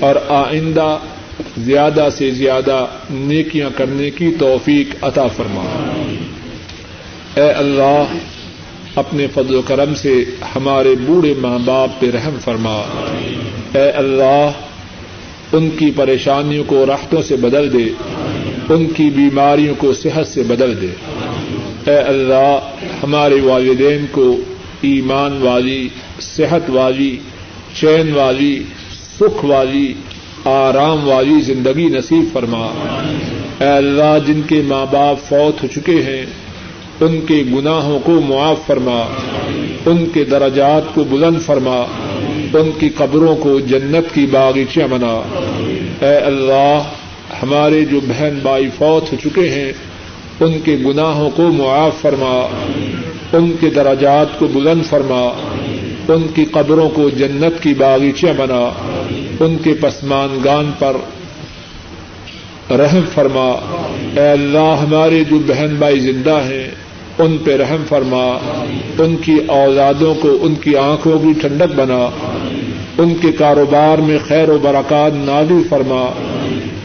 اور 0.00 0.14
آئندہ 0.28 0.98
زیادہ 1.58 2.08
سے 2.16 2.30
زیادہ 2.30 2.86
نیکیاں 3.10 3.70
کرنے 3.76 4.10
کی 4.10 4.34
توفیق 4.38 5.04
عطا 5.04 5.26
فرما۔ 5.26 5.92
اے 7.36 7.50
اللہ 7.50 8.04
اپنے 8.94 9.26
فضل 9.34 9.54
و 9.54 9.62
کرم 9.62 9.94
سے 9.94 10.24
ہمارے 10.56 10.94
بوڑھے 11.06 11.34
ماں 11.38 11.58
باپ 11.64 12.00
پہ 12.00 12.10
رحم 12.10 12.36
فرما۔ 12.44 12.82
اے 13.74 13.90
اللہ، 13.90 14.50
ان 15.52 15.70
کی 15.70 15.90
پریشانیوں 15.96 16.64
کو 16.66 16.86
راحتوں 16.86 17.22
سے 17.22 17.36
بدل 17.36 17.72
دے، 17.72 17.88
ان 18.74 18.86
کی 18.86 19.04
بیماریوں 19.04 19.74
کو 19.78 19.92
صحت 19.92 20.26
سے 20.26 20.42
بدل 20.42 20.80
دے۔ 20.80 20.86
اے 21.90 21.98
اللہ، 21.98 22.58
ہمارے 23.02 23.40
والدین 23.40 24.06
کو 24.12 24.36
ایمان 24.80 25.42
والی، 25.42 25.88
صحت 26.20 26.70
والی، 26.70 27.16
چین 27.80 28.12
والی، 28.12 28.62
سکھ 29.20 29.44
والی، 29.44 29.94
آرام 30.44 31.08
والی 31.08 31.40
زندگی 31.40 31.84
نصیب 31.84 32.24
فرما۔ 32.32 32.66
اے 33.60 33.68
اللہ، 33.68 34.18
جن 34.26 34.40
کے 34.48 34.62
ماں 34.64 34.86
باپ 34.92 35.28
فوت 35.28 35.62
ہو 35.62 35.68
چکے 35.74 36.02
ہیں 36.02 36.26
ان 37.02 37.20
کے 37.20 37.42
گناہوں 37.52 37.98
کو 38.00 38.12
معاف 38.12 38.66
فرما، 38.66 39.02
ان 39.86 40.06
کے 40.14 40.24
درجات 40.24 40.94
کو 40.94 41.04
بلند 41.04 41.42
فرما، 41.42 41.84
ان 42.54 42.70
کی 42.78 42.88
قبروں 42.88 43.36
کو 43.36 43.60
جنت 43.60 44.14
کی 44.14 44.26
باغیچیاں 44.26 44.88
بنا۔ 44.88 45.22
اے 46.02 46.16
اللہ، 46.16 46.82
ہمارے 47.42 47.84
جو 47.84 48.00
بہن 48.08 48.38
بھائی 48.42 48.68
فوت 48.78 49.12
ہو 49.12 49.16
چکے 49.24 49.50
ہیں، 49.50 49.72
ان 50.40 50.58
کے 50.64 50.76
گناہوں 50.86 51.30
کو 51.36 51.42
معاف 51.42 51.92
فرما، 52.00 52.48
ان 53.32 53.52
کے 53.60 53.70
درجات 53.70 54.38
کو 54.38 54.46
بلند 54.46 54.84
فرما، 54.84 55.22
ان 56.08 56.26
کی 56.34 56.44
قبروں 56.44 56.90
کو 56.90 57.08
جنت 57.08 57.62
کی 57.62 57.74
باغیچیاں 57.74 58.34
بنا، 58.36 58.72
ان 59.40 59.56
کے 59.64 59.74
پسمانگان 59.80 60.70
پر 60.78 60.96
رحم 62.70 63.00
فرما۔ 63.14 63.48
اے 64.16 64.28
اللہ، 64.28 64.74
ہمارے 64.82 65.24
جو 65.30 65.38
بہن 65.46 65.74
بھائی 65.78 66.00
زندہ 66.00 66.40
ہیں 66.44 66.70
ان 67.22 67.36
پہ 67.44 67.56
رحم 67.56 67.82
فرما، 67.88 68.38
ان 68.98 69.16
کی 69.16 69.34
اوزادوں 69.46 70.14
کو 70.14 70.38
ان 70.42 70.54
کی 70.54 70.76
آنکھوں 70.76 71.18
کی 71.18 71.40
ٹھنڈک 71.40 71.74
بنا، 71.76 72.10
ان 72.98 73.14
کے 73.20 73.32
کاروبار 73.32 73.98
میں 73.98 74.18
خیر 74.28 74.48
و 74.48 74.58
برکات 74.62 75.12
نازل 75.14 75.62
فرما، 75.68 76.12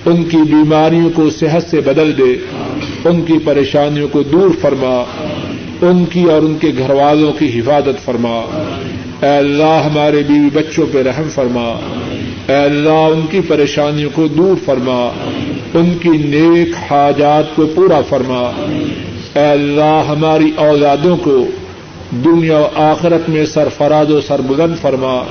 ان 0.06 0.24
کی 0.24 0.38
بیماریوں 0.38 1.10
کو 1.16 1.30
صحت 1.30 1.72
سے 1.72 1.82
بدل 1.82 2.18
دے، 2.18 2.38
ان 3.06 3.22
کی 3.22 3.34
پریشانیوں 3.46 4.08
کو 4.08 4.24
دور 4.24 4.50
فرما، 4.62 5.04
ان 5.82 6.06
کی 6.06 6.24
اور 6.24 6.42
ان 6.42 6.58
کے 6.62 6.72
گھر 6.78 6.90
والوں 6.90 7.34
کی 7.34 7.60
حفاظت 7.60 8.06
فرما۔ 8.06 8.42
اے 9.22 9.38
اللہ، 9.38 9.82
ہمارے 9.86 10.24
بیوی 10.28 10.50
بچوں 10.54 10.86
پہ 10.92 11.04
رحم 11.04 11.30
فرما۔ 11.30 11.80
اے 12.48 12.56
اللہ، 12.56 12.90
ان 12.90 13.22
کی 13.32 13.40
پریشانیوں 13.48 14.10
کو 14.14 14.28
دور 14.28 14.56
فرما۔ 14.66 15.10
ان 15.74 15.98
کی 16.02 16.10
نیک 16.10 16.92
حاجات 16.92 17.56
کو 17.56 17.66
پورا 17.76 18.02
فرما۔ 18.10 18.52
اے 19.38 19.46
اللہ، 19.46 20.04
ہماری 20.08 20.52
اولادوں 20.56 21.18
کو 21.18 21.46
دنیا 22.12 22.58
و 22.58 22.68
آخرت 22.76 23.30
میں 23.30 23.46
سرفراز 23.46 24.12
و 24.12 24.22
سربلند 24.22 24.76
فرما۔ 24.82 25.24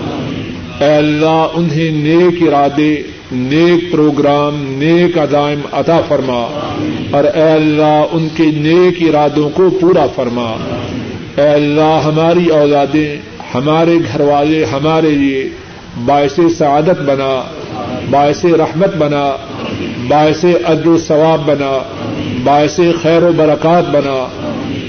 اے 0.81 0.97
اللہ، 0.97 1.47
انہیں 1.55 1.91
نیک 1.91 2.43
ارادے، 2.43 3.03
نیک 3.33 3.93
پروگرام، 3.93 4.55
نیک 4.69 5.19
ادائم 5.19 5.61
عطا 5.73 6.01
فرما۔ 6.09 6.61
اور 7.11 7.25
اے 7.25 7.43
اللہ، 7.43 8.05
ان 8.13 8.29
کے 8.37 8.45
نیک 8.45 9.09
ارادوں 9.09 9.51
کو 9.51 9.71
پورا 9.81 10.07
فرما۔ 10.15 10.57
اے 11.37 11.49
اللہ، 11.49 12.01
ہماری 12.05 12.49
اولادیں، 12.49 13.17
ہمارے 13.55 13.95
گھر 14.13 14.21
والے 14.21 14.65
ہمارے 14.65 15.11
لیے 15.11 15.51
باعث 16.05 16.39
سعادت 16.59 17.01
بنا، 17.01 17.43
باعث 18.11 18.45
رحمت 18.45 18.97
بنا، 18.97 19.37
باعث 20.09 20.45
عدل 20.65 20.89
و 20.89 20.99
ثواب 20.99 21.47
بنا۔ 21.47 21.96
باعث 22.47 22.81
خیر 23.03 23.23
و 23.23 23.33
برکات 23.37 23.91
بنا۔ 23.91 24.29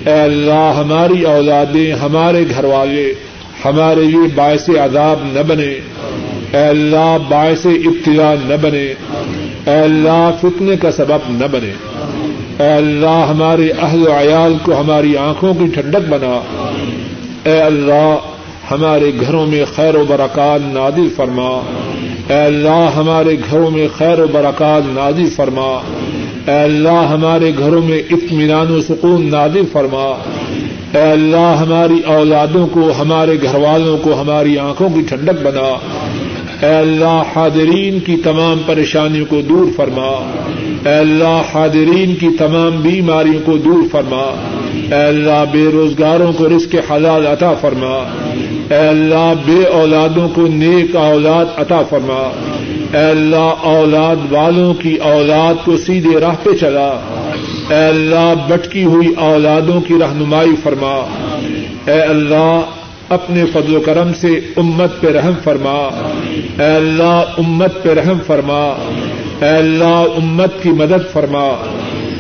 اے 0.06 0.22
اللہ، 0.22 0.74
ہماری 0.78 1.22
اولادیں، 1.22 1.94
ہمارے 1.94 2.46
گھر 2.50 2.64
والے 2.64 3.14
ہمارے 3.66 4.02
لیے 4.02 4.28
باعث 4.36 4.70
عذاب 4.70 5.20
نہ 5.24 5.40
بنے۔ 5.48 5.80
اے 6.54 6.68
اللہ، 6.68 7.18
باعث 7.30 7.66
ابتدا 7.66 8.36
نہ 8.46 8.54
بنے۔ 8.62 8.94
اے 9.68 9.80
اللہ، 9.80 10.32
فتنے 10.42 10.76
کا 10.76 10.92
سبب 10.92 11.20
نہ 11.30 11.46
بنے۔ 11.52 11.72
اے 12.64 12.74
اللہ، 12.74 13.26
ہمارے 13.30 13.70
اہل 13.82 14.08
و 14.08 14.12
عیال 14.12 14.54
کو 14.64 14.80
ہماری 14.80 15.18
آنکھوں 15.18 15.54
کی 15.54 15.66
ٹھنڈک 15.66 16.10
بنا۔ 16.10 16.42
اے 17.44 17.62
اللہ، 17.62 18.16
ہمارے 18.72 19.12
گھروں 19.22 19.46
میں 19.46 19.66
خیر 19.76 19.96
و 19.96 20.06
برکات 20.08 20.74
نادل 20.74 21.08
فرما۔ 21.16 21.62
اے 22.30 22.42
اللہ، 22.42 22.90
ہمارے 22.96 23.38
گھروں 23.52 23.72
میں 23.72 23.88
خیر 23.98 24.20
و 24.20 24.28
برکات 24.32 24.82
نادل 24.86 25.30
فرما۔ 25.30 25.80
اے 26.48 26.54
اللہ 26.54 27.08
ہمارے 27.10 27.52
گھروں 27.58 27.82
میں 27.82 28.00
اطمینان 28.10 28.72
و 28.72 28.82
سکون 28.82 29.32
نادل 29.32 29.64
فرما۔ 29.72 30.24
اے 30.94 31.12
اللہ 31.12 31.56
ہماری 31.60 32.02
اولادوں 32.06 32.68
کو، 32.68 32.92
ہمارے 33.00 33.38
گھر 33.42 33.60
والوں 33.60 33.98
کو، 33.98 34.22
ہماری 34.22 34.58
آنکھوں 34.58 34.90
کی 34.90 35.02
ٹھنڈک 35.02 35.44
بنا۔ 35.44 35.78
اے 36.66 36.74
اللہ 36.74 37.24
حاضرین 37.36 38.00
کی 38.00 38.18
تمام 38.18 38.58
پریشانیوں 38.66 39.26
کو 39.30 39.42
دور 39.42 39.66
فرما۔ 39.76 40.32
اے 40.86 40.94
اللہ 40.94 41.42
حاضرین 41.54 42.16
کی 42.16 42.28
تمام 42.40 42.82
بیماریوں 42.82 43.40
کو 43.46 43.58
دور 43.58 43.84
فرما۔ 43.92 44.36
اے 44.74 45.04
اللہ 45.04 45.44
بے 45.52 45.70
روزگاروں 45.74 46.34
کو 46.34 46.50
رزق 46.50 46.92
حلال 46.92 47.28
عطا 47.28 47.54
فرما۔ 47.54 48.04
اے 48.70 48.88
اللہ 48.88 49.34
بے 49.46 49.64
اولادوں 49.64 50.30
کو 50.30 50.42
نیک 50.42 50.96
اولاد 50.96 51.46
عطا 51.56 51.82
فرما۔ 51.90 52.30
اے 52.94 53.00
اللہ 53.00 53.54
اولاد 53.62 54.16
والوں 54.32 54.74
کی 54.74 54.96
اولاد 54.96 55.66
کو 55.66 55.78
سیدھے 55.78 56.20
راہ 56.20 56.34
پہ 56.44 56.50
چلا۔ 56.54 57.00
اے 57.70 57.86
اللہ 57.86 58.34
بٹکی 58.48 58.84
ہوئی 58.84 59.08
اولادوں 59.18 59.82
کی 59.82 59.94
رہنمائی 59.94 60.56
فرما۔ 60.64 61.06
اے 61.88 62.02
اللہ 62.02 62.62
اپنے 63.10 63.46
فضل 63.46 63.76
و 63.76 63.80
کرم 63.80 64.14
سے 64.14 64.40
امت 64.58 65.02
پہ 65.02 65.08
رحم 65.08 65.34
فرما۔ 65.44 65.90
اے 66.60 66.76
اللہ 66.76 67.24
امت 67.38 67.84
پہ 67.84 67.94
رحم 67.94 68.18
فرما۔ 68.28 68.64
اے 69.42 69.50
اللہ 69.50 70.06
امت 70.18 70.64
کی 70.64 70.70
مدد 70.70 71.14
فرما۔ 71.14 71.48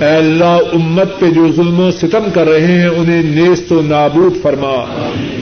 اے 0.01 0.15
اللہ 0.15 0.57
امت 0.74 1.20
پہ 1.20 1.30
جو 1.30 1.51
ظلم 1.51 1.80
و 1.80 1.91
ستم 1.91 2.24
کر 2.34 2.47
رہے 2.47 2.82
ہیں 2.82 2.88
انہیں 2.88 3.24
نیست 3.24 3.72
و 3.72 3.82
نابود 3.82 4.41
فرما۔ 4.41 4.86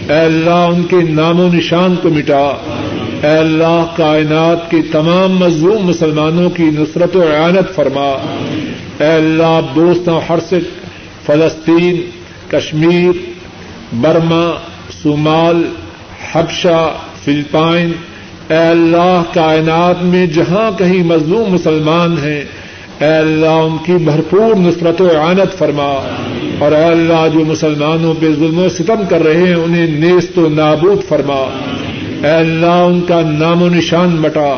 اے 0.10 0.20
اللہ 0.20 0.50
ان 0.50 0.84
کے 0.84 0.96
نام 0.96 1.40
و 1.40 1.48
نشان 1.54 1.96
کو 2.02 2.10
مٹا۔ 2.10 2.52
اے 3.26 3.32
اللہ، 3.32 3.86
کائنات 3.98 4.72
کے 4.72 4.78
تمام 4.92 5.38
مظلوم 5.38 5.86
مسلمانوں 5.86 6.50
کی 6.50 6.64
نصرت 6.64 7.16
و 7.16 7.22
اعانت 7.22 7.76
فرما۔ 7.76 8.18
اے 9.00 9.12
اللہ 9.12 9.62
دوست 9.76 10.10
ہرسک 10.30 10.86
فلسطین، 11.26 12.02
کشمیر، 12.52 13.12
برما، 13.94 14.52
صومال، 15.04 15.64
حبشہ، 16.32 16.94
فلپائن۔ 17.24 17.92
اے 18.50 18.58
اللہ، 18.58 19.24
کائنات 19.34 20.04
میں 20.04 20.28
جہاں 20.28 20.78
کہیں 20.78 21.04
مظلوم 21.04 21.54
مسلمان 21.54 22.18
ہیں، 22.18 22.46
اے 23.00 23.18
اللہ، 23.18 23.46
ان 23.46 23.78
کی 23.86 23.94
بھرپور 23.94 24.56
نصرت 24.56 25.02
و 25.02 25.08
اعانت 25.18 25.58
فرما۔ 25.58 26.08
اور 26.60 26.72
اے 26.72 26.84
اللہ، 26.84 27.28
جو 27.34 27.40
مسلمانوں 27.40 28.14
پہ 28.20 28.26
ظلم 28.40 28.60
و 28.60 28.70
ستم 28.70 29.02
کر 29.10 29.24
رہے 29.24 29.48
ہیں، 29.48 29.56
انہیں 29.56 29.88
نیست 29.88 30.38
و 30.38 30.50
نابود 30.50 31.08
فرما۔ 31.10 31.50
اے 32.24 32.32
اللہ 32.32 32.66
ان 32.66 33.02
کا 33.02 33.22
نام 33.22 33.62
و 33.62 33.70
نشان 33.70 34.10
مٹا 34.10 34.58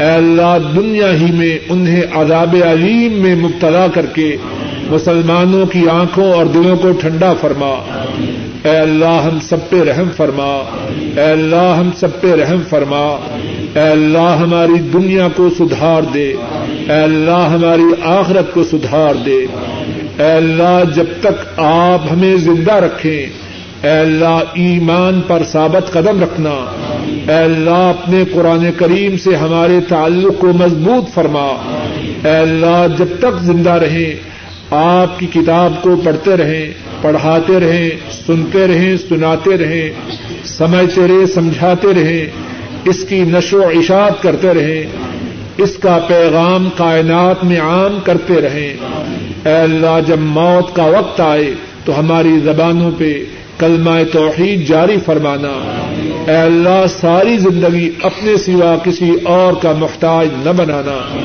اے 0.00 0.10
اللہ 0.10 0.58
دنیا 0.76 1.12
ہی 1.12 1.32
میں 1.32 1.58
انہیں 1.68 2.02
عذاب 2.12 2.56
علیم 2.70 3.12
میں 3.12 3.34
مبتلا 3.34 3.86
کر 3.94 4.06
کے 4.06 4.36
مسلمانوں 4.90 5.66
کی 5.66 5.88
آنکھوں 5.90 6.32
اور 6.32 6.46
دلوں 6.46 6.76
کو 6.76 6.92
ٹھنڈا 6.92 7.34
فرما۔ 7.40 7.70
اے 8.64 8.76
اللہ 8.76 9.22
ہم 9.24 9.38
سب 9.40 9.70
پہ 9.70 9.82
رحم 9.82 10.08
فرما۔ 10.16 10.62
اے 11.16 11.30
اللہ 11.30 11.76
ہم 11.78 11.90
سب 11.96 12.20
پہ 12.20 12.34
رحم 12.34 12.62
فرما۔ 12.68 13.18
اے 13.74 13.88
اللہ 13.88 14.36
ہماری 14.42 14.80
دنیا 14.92 15.28
کو 15.36 15.48
سدھار 15.58 16.02
دے۔ 16.02 16.34
اے 16.88 17.02
اللہ 17.02 17.48
ہماری 17.52 18.02
آخرت 18.04 18.54
کو 18.54 18.64
سدھار 18.64 19.14
دے۔ 19.14 19.46
اے 20.18 20.32
اللہ 20.32 20.82
جب 20.94 21.06
تک 21.20 21.60
آپ 21.60 22.12
ہمیں 22.12 22.36
زندہ 22.36 22.74
رکھیں 22.74 23.47
اے 23.82 23.90
اللہ، 23.90 24.40
ایمان 24.54 25.20
پر 25.26 25.42
ثابت 25.52 25.92
قدم 25.92 26.22
رکھنا۔ 26.22 26.74
اے 27.28 27.44
اللہ، 27.44 27.70
اپنے 27.70 28.24
قرآن 28.32 28.66
کریم 28.76 29.16
سے 29.16 29.36
ہمارے 29.36 29.78
تعلق 29.88 30.40
کو 30.40 30.46
مضبوط 30.46 31.14
فرما۔ 31.14 31.46
اے 32.24 32.36
اللہ، 32.36 32.86
جب 32.98 33.06
تک 33.18 33.42
زندہ 33.42 33.70
رہیں، 33.70 34.38
آپ 34.70 35.18
کی 35.18 35.26
کتاب 35.26 35.72
کو 35.82 35.96
پڑھتے 36.04 36.36
رہیں، 36.36 36.72
پڑھاتے 37.02 37.60
رہیں، 37.60 37.90
سنتے 38.26 38.66
رہیں، 38.66 38.96
سناتے 39.08 39.58
رہیں، 39.58 39.90
سمجھتے 40.44 41.08
رہے 41.08 41.26
سمجھاتے 41.26 41.88
رہیں، 41.94 42.26
اس 42.84 43.04
کی 43.08 43.20
نشو 43.20 43.58
و 43.58 43.68
اشاعت 43.68 44.22
کرتے 44.22 44.54
رہیں، 44.54 44.82
اس 45.56 45.76
کا 45.76 45.98
پیغام 46.08 46.68
کائنات 46.76 47.44
میں 47.44 47.60
عام 47.60 47.98
کرتے 48.04 48.34
رہیں۔ 48.34 48.74
اے 49.44 49.52
اللہ، 49.52 50.00
جب 50.06 50.18
موت 50.18 50.76
کا 50.76 50.84
وقت 50.84 51.20
آئے 51.20 51.54
تو 51.84 51.98
ہماری 52.00 52.40
زبانوں 52.44 52.90
پہ 52.98 53.24
کلمہ 53.58 53.90
توحید 54.12 54.68
جاری 54.68 54.96
فرمانا۔ 55.06 55.48
اے 56.28 56.36
اللہ، 56.36 56.84
ساری 57.00 57.38
زندگی 57.38 57.90
اپنے 58.02 58.36
سوا 58.36 58.76
کسی 58.84 59.10
اور 59.24 59.52
کا 59.52 59.72
محتاج 59.78 60.28
نہ 60.44 60.50
بنانا۔ 60.50 61.16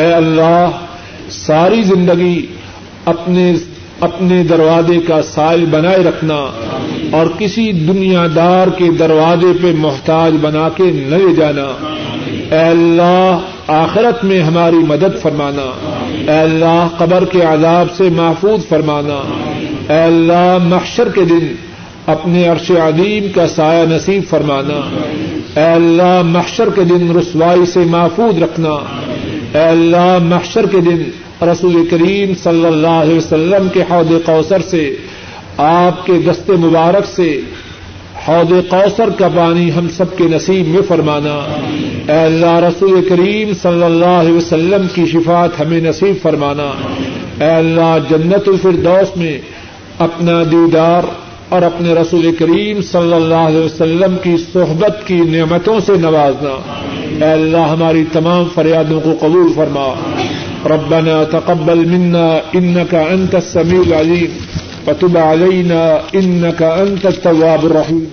اے 0.00 0.12
اللہ، 0.12 0.70
ساری 1.30 1.82
زندگی 1.82 2.46
اپنے 3.04 3.54
اپنے 4.00 4.44
دروازے 4.44 4.98
کا 4.98 5.22
سائل 5.22 5.64
بنائے 5.64 5.98
رکھنا 5.98 6.34
اور 7.12 7.26
کسی 7.38 7.72
دنیا 7.72 8.26
دار 8.36 8.66
کے 8.66 8.84
دروازے 8.98 9.52
پہ 9.62 9.72
محتاج 9.78 10.32
بنا 10.40 10.68
کے 10.68 10.82
نہ 10.82 11.16
لے 11.16 11.34
جانا۔ 11.34 11.94
اے 12.50 12.60
اللہ، 12.60 13.38
آخرت 13.66 14.24
میں 14.24 14.40
ہماری 14.40 14.76
مدد 14.76 15.22
فرمانا۔ 15.22 15.96
اے 16.32 16.38
اللہ، 16.38 16.88
قبر 16.98 17.24
کے 17.24 17.42
عذاب 17.42 17.86
سے 17.96 18.04
محفوظ 18.04 18.68
فرمانا۔ 18.68 19.22
اے 19.88 20.02
اللہ، 20.02 20.58
محشر 20.64 21.08
کے 21.08 21.20
دن 21.24 21.54
اپنے 22.06 22.48
عرش 22.48 22.70
عظیم 22.70 23.26
کا 23.34 23.46
سایہ 23.46 23.86
نصیب 23.86 24.22
فرمانا۔ 24.30 24.96
اے 25.56 25.72
اللہ، 25.72 26.22
محشر 26.24 26.68
کے 26.74 26.84
دن 26.84 27.16
رسوائی 27.16 27.66
سے 27.66 27.80
محفوظ 27.80 28.42
رکھنا۔ 28.42 28.68
اے 29.54 29.64
اللہ، 29.64 30.18
محشر 30.22 30.66
کے 30.66 30.80
دن 30.80 31.02
رسول 31.44 31.88
کریم 31.90 32.32
صلی 32.42 32.66
اللہ 32.66 32.86
علیہ 32.86 33.16
وسلم 33.16 33.68
کے 33.68 33.82
حوض 33.90 34.12
کوثر 34.26 34.60
سے، 34.60 34.96
آپ 35.56 36.06
کے 36.06 36.12
دست 36.12 36.50
مبارک 36.50 37.06
سے 37.06 37.40
حوض 38.28 38.52
کوثر 38.68 39.10
کا 39.10 39.28
پانی 39.28 39.70
ہم 39.72 39.88
سب 39.88 40.16
کے 40.16 40.24
نصیب 40.24 40.68
میں 40.68 40.82
فرمانا۔ 40.88 41.34
اے 42.12 42.18
اللہ، 42.18 42.58
رسول 42.58 43.08
کریم 43.08 43.52
صلی 43.62 43.82
اللہ 43.82 44.04
علیہ 44.04 44.32
وسلم 44.32 44.86
کی 44.94 45.06
شفات 45.06 45.60
ہمیں 45.60 45.80
نصیب 45.80 46.22
فرمانا۔ 46.22 46.72
اے 47.44 47.50
اللہ، 47.50 47.98
جنت 48.10 48.48
الفردوس 48.48 49.16
میں 49.16 49.38
اپنا 49.98 50.42
دیدار 50.42 51.02
اور 51.48 51.62
اپنے 51.62 51.94
رسول 51.94 52.34
کریم 52.38 52.82
صلی 52.82 53.12
اللہ 53.12 53.34
علیہ 53.34 53.60
وسلم 53.60 54.16
کی 54.22 54.36
صحبت 54.52 55.06
کی 55.06 55.14
نعمتوں 55.14 55.80
سے 55.80 55.92
نوازنا۔ 55.96 56.50
اے 57.26 57.32
اللہ 57.32 57.56
ہماری 57.56 58.04
تمام 58.12 58.44
فریادوں 58.54 59.00
کو 59.00 59.10
قبول 59.20 59.52
فرما۔ 59.56 59.94
ربنا 60.66 61.38
تقبل 61.38 61.78
منا 61.78 62.38
انك 62.52 62.94
انت 62.94 63.34
السميع 63.34 63.80
العليم 63.86 64.36
وتب 64.86 65.18
علينا 65.18 65.98
انك 66.12 66.62
انت 66.62 67.06
التواب 67.06 67.64
الرحيم 67.64 68.04